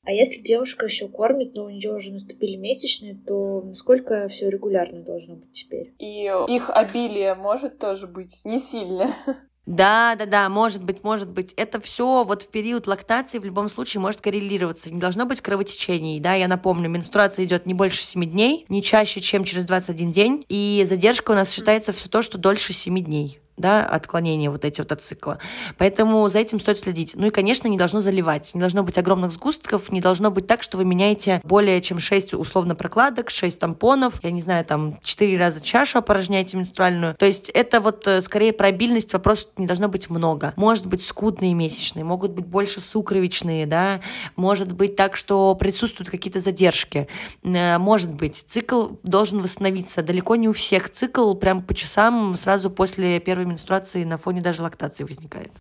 [0.06, 5.02] А если девушка еще кормит, но у нее уже наступили месячные, то насколько все регулярно
[5.02, 5.94] должно быть теперь?
[5.98, 9.14] И их обилие может тоже быть не сильно.
[9.66, 11.54] Да, да, да, может быть, может быть.
[11.56, 14.92] Это все вот в период лактации в любом случае может коррелироваться.
[14.92, 16.20] Не должно быть кровотечений.
[16.20, 20.44] Да, я напомню, менструация идет не больше 7 дней, не чаще, чем через 21 день.
[20.48, 24.80] И задержка у нас считается все то, что дольше 7 дней да, отклонения вот эти
[24.80, 25.38] вот от цикла.
[25.78, 27.12] Поэтому за этим стоит следить.
[27.14, 28.52] Ну и, конечно, не должно заливать.
[28.54, 32.34] Не должно быть огромных сгустков, не должно быть так, что вы меняете более чем 6
[32.34, 37.14] условно прокладок, 6 тампонов, я не знаю, там 4 раза чашу опорожняете менструальную.
[37.14, 40.52] То есть это вот э, скорее про обильность, вопрос, что не должно быть много.
[40.56, 44.00] Может быть скудные месячные, могут быть больше сукровичные, да,
[44.36, 47.08] может быть так, что присутствуют какие-то задержки.
[47.42, 50.02] Э, может быть, цикл должен восстановиться.
[50.02, 54.40] Далеко не у всех цикл прям по часам сразу после первой первой менструации на фоне
[54.40, 55.52] даже лактации возникает.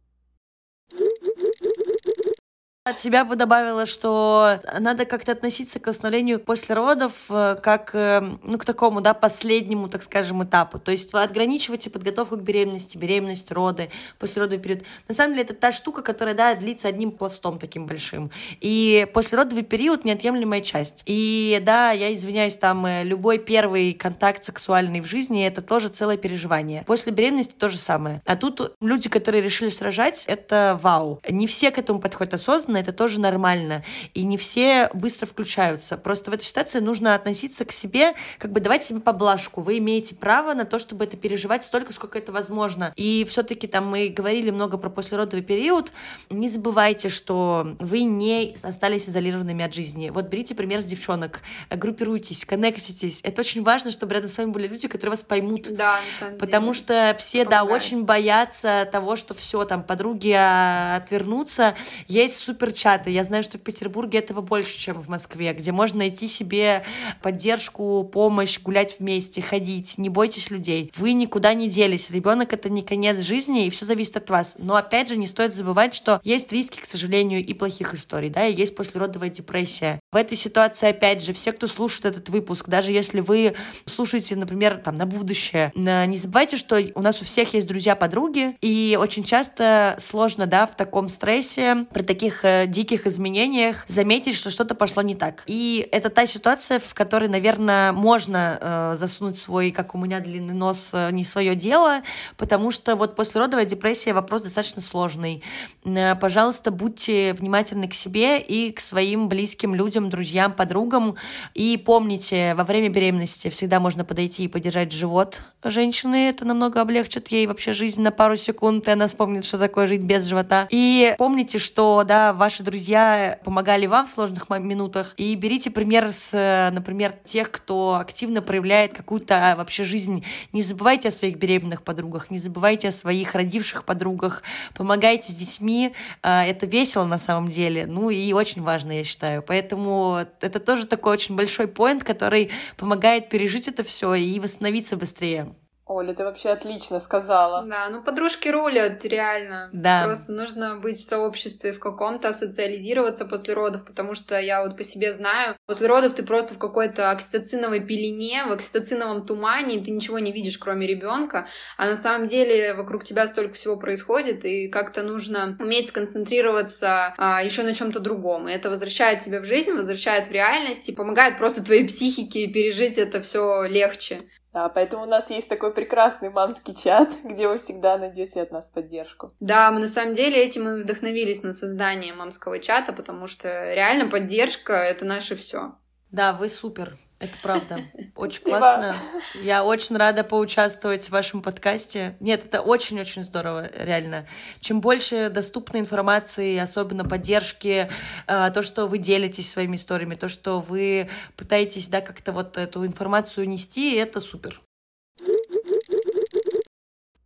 [2.85, 8.19] От себя бы добавила, что надо как-то относиться к восстановлению после родов э, как э,
[8.43, 10.79] ну, к такому, да, последнему, так скажем, этапу.
[10.79, 14.83] То есть отграничивайте подготовку к беременности, беременность, роды, послеродовый период.
[15.07, 18.31] На самом деле это та штука, которая, да, длится одним пластом таким большим.
[18.59, 21.03] И послеродовый период— неотъемлемая часть.
[21.05, 26.17] И да, я извиняюсь, там э, любой первый контакт сексуальный в жизни— это тоже целое
[26.17, 26.83] переживание.
[26.85, 28.21] После беременности то же самое.
[28.25, 31.21] А тут люди, которые решили сражать, это вау.
[31.29, 33.83] Не все к этому подходят осознанно, осознанно, это тоже нормально.
[34.13, 35.97] И не все быстро включаются.
[35.97, 39.61] Просто в этой ситуации нужно относиться к себе, как бы давать себе поблажку.
[39.61, 42.93] Вы имеете право на то, чтобы это переживать столько, сколько это возможно.
[42.95, 45.91] И все-таки там мы говорили много про послеродовый период.
[46.29, 50.09] Не забывайте, что вы не остались изолированными от жизни.
[50.09, 51.41] Вот берите пример с девчонок.
[51.69, 53.21] Группируйтесь, коннектитесь.
[53.23, 55.67] Это очень важно, чтобы рядом с вами были люди, которые вас поймут.
[55.75, 56.39] Да, на самом деле.
[56.39, 57.67] Потому что все, Помогает.
[57.67, 61.75] да, очень боятся того, что все, там, подруги а, отвернутся.
[62.07, 63.09] Есть супер суперчаты.
[63.09, 66.83] Я знаю, что в Петербурге этого больше, чем в Москве, где можно найти себе
[67.21, 69.97] поддержку, помощь, гулять вместе, ходить.
[69.97, 70.91] Не бойтесь людей.
[70.95, 72.09] Вы никуда не делись.
[72.09, 74.55] Ребенок это не конец жизни, и все зависит от вас.
[74.57, 78.47] Но опять же, не стоит забывать, что есть риски, к сожалению, и плохих историй, да,
[78.47, 79.99] и есть послеродовая депрессия.
[80.11, 83.55] В этой ситуации, опять же, все, кто слушает этот выпуск, даже если вы
[83.85, 88.97] слушаете, например, там, на будущее, не забывайте, что у нас у всех есть друзья-подруги, и
[88.99, 94.75] очень часто сложно, да, в таком стрессе, при таких э, диких изменениях заметить, что что-то
[94.75, 95.43] пошло не так.
[95.47, 100.53] И это та ситуация, в которой, наверное, можно э, засунуть свой, как у меня, длинный
[100.53, 102.01] нос, э, не свое дело,
[102.37, 105.43] потому что вот послеродовая депрессия вопрос достаточно сложный.
[105.85, 111.15] Э, пожалуйста, будьте внимательны к себе и к своим близким людям, друзьям, подругам.
[111.53, 116.29] И помните, во время беременности всегда можно подойти и подержать живот женщины.
[116.29, 120.01] Это намного облегчит ей вообще жизнь на пару секунд, и она вспомнит, что такое жить
[120.01, 120.67] без живота.
[120.69, 125.13] И помните, что, да, ваши друзья помогали вам в сложных минутах.
[125.15, 130.25] И берите пример с, например, тех, кто активно проявляет какую-то вообще жизнь.
[130.51, 134.43] Не забывайте о своих беременных подругах, не забывайте о своих родивших подругах.
[134.75, 135.93] Помогайте с детьми.
[136.21, 137.85] А, это весело на самом деле.
[137.85, 139.41] Ну и очень важно, я считаю.
[139.41, 145.53] Поэтому это тоже такой очень большой поинт, который помогает пережить это все и восстановиться быстрее.
[145.93, 147.63] Оля, ты вообще отлично сказала.
[147.67, 149.69] Да, ну подружки рулят, реально.
[149.73, 150.03] Да.
[150.05, 154.83] Просто нужно быть в сообществе в каком-то, социализироваться после родов, потому что я вот по
[154.83, 160.17] себе знаю, после родов ты просто в какой-то окситоциновой пелене, в окситоциновом тумане, ты ничего
[160.17, 165.03] не видишь, кроме ребенка, а на самом деле вокруг тебя столько всего происходит, и как-то
[165.03, 168.49] нужно уметь сконцентрироваться а, еще на чем-то другом.
[168.49, 172.97] И это возвращает тебя в жизнь, возвращает в реальность и помогает просто твоей психике пережить
[172.97, 174.21] это все легче.
[174.53, 178.69] Да, поэтому у нас есть такой прекрасный мамский чат, где вы всегда найдете от нас
[178.69, 179.31] поддержку.
[179.39, 184.09] Да, мы на самом деле этим и вдохновились на создание мамского чата, потому что реально
[184.09, 185.73] поддержка— это наше все.
[186.11, 186.99] Да, вы супер.
[187.19, 187.79] Это правда.
[188.15, 188.57] Очень Спасибо.
[188.59, 188.95] классно.
[189.41, 192.15] Я очень рада поучаствовать в вашем подкасте.
[192.19, 194.27] Нет, это очень-очень здорово, реально.
[194.59, 197.89] Чем больше доступной информации, особенно поддержки,
[198.27, 202.85] э, то, что вы делитесь своими историями, то, что вы пытаетесь, да, как-то вот эту
[202.85, 204.61] информацию нести, это супер.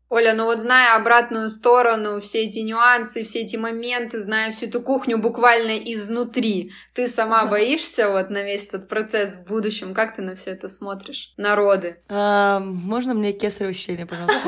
[0.09, 4.81] Оля, ну вот зная обратную сторону, все эти нюансы, все эти моменты, зная всю эту
[4.81, 9.93] кухню буквально изнутри, ты сама боишься вот на весь этот процесс в будущем?
[9.93, 11.33] Как ты на все это смотришь?
[11.35, 11.97] Народы.
[12.07, 14.39] А, можно мне кесарево сечение, пожалуйста?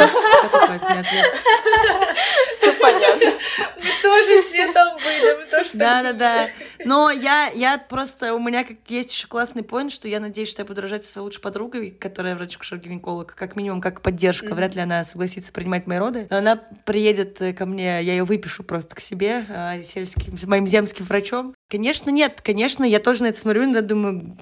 [2.57, 3.31] Все понятно.
[3.77, 6.47] Мы тоже все там были, мы тоже Да, да, да.
[6.85, 10.61] Но я, я просто, у меня как есть еще классный поинт, что я надеюсь, что
[10.61, 14.55] я буду рожать со своей лучшей подругой, которая врач-гинеколог, как минимум, как поддержка.
[14.55, 16.27] Вряд ли она согласится принимать мои роды.
[16.29, 21.55] Она приедет ко мне, я ее выпишу просто к себе, а, сельским, моим земским врачом.
[21.69, 24.37] Конечно, нет, конечно, я тоже на это смотрю, иногда думаю,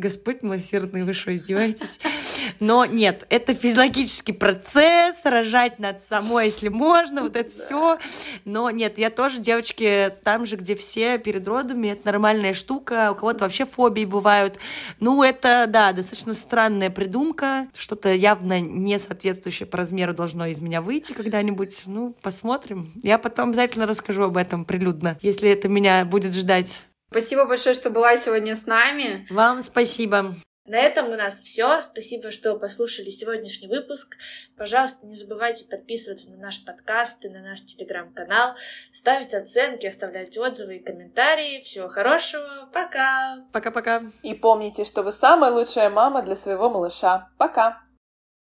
[0.00, 2.00] Господь милосердный, вы что, издеваетесь?
[2.58, 7.98] Но нет, это физиологический процесс, рожать над самой, если можно, вот это все.
[8.46, 13.14] Но нет, я тоже, девочки, там же, где все перед родами, это нормальная штука, у
[13.14, 14.58] кого-то вообще фобии бывают.
[15.00, 20.80] Ну, это, да, достаточно странная придумка, что-то явно не соответствующее по размеру должно из меня
[20.80, 21.82] выйти когда-нибудь.
[21.84, 22.92] Ну, посмотрим.
[23.02, 26.84] Я потом обязательно расскажу об этом прилюдно, если это меня будет ждать.
[27.10, 29.26] Спасибо большое, что была сегодня с нами.
[29.30, 30.36] Вам спасибо.
[30.64, 31.82] На этом у нас все.
[31.82, 34.16] Спасибо, что послушали сегодняшний выпуск.
[34.56, 38.54] Пожалуйста, не забывайте подписываться на наш подкаст и на наш телеграм-канал,
[38.92, 41.62] ставить оценки, оставлять отзывы и комментарии.
[41.62, 42.70] Всего хорошего.
[42.72, 43.44] Пока.
[43.52, 44.04] Пока-пока.
[44.22, 47.28] И помните, что вы самая лучшая мама для своего малыша.
[47.38, 47.82] Пока.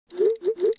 [0.09, 0.76] Пока.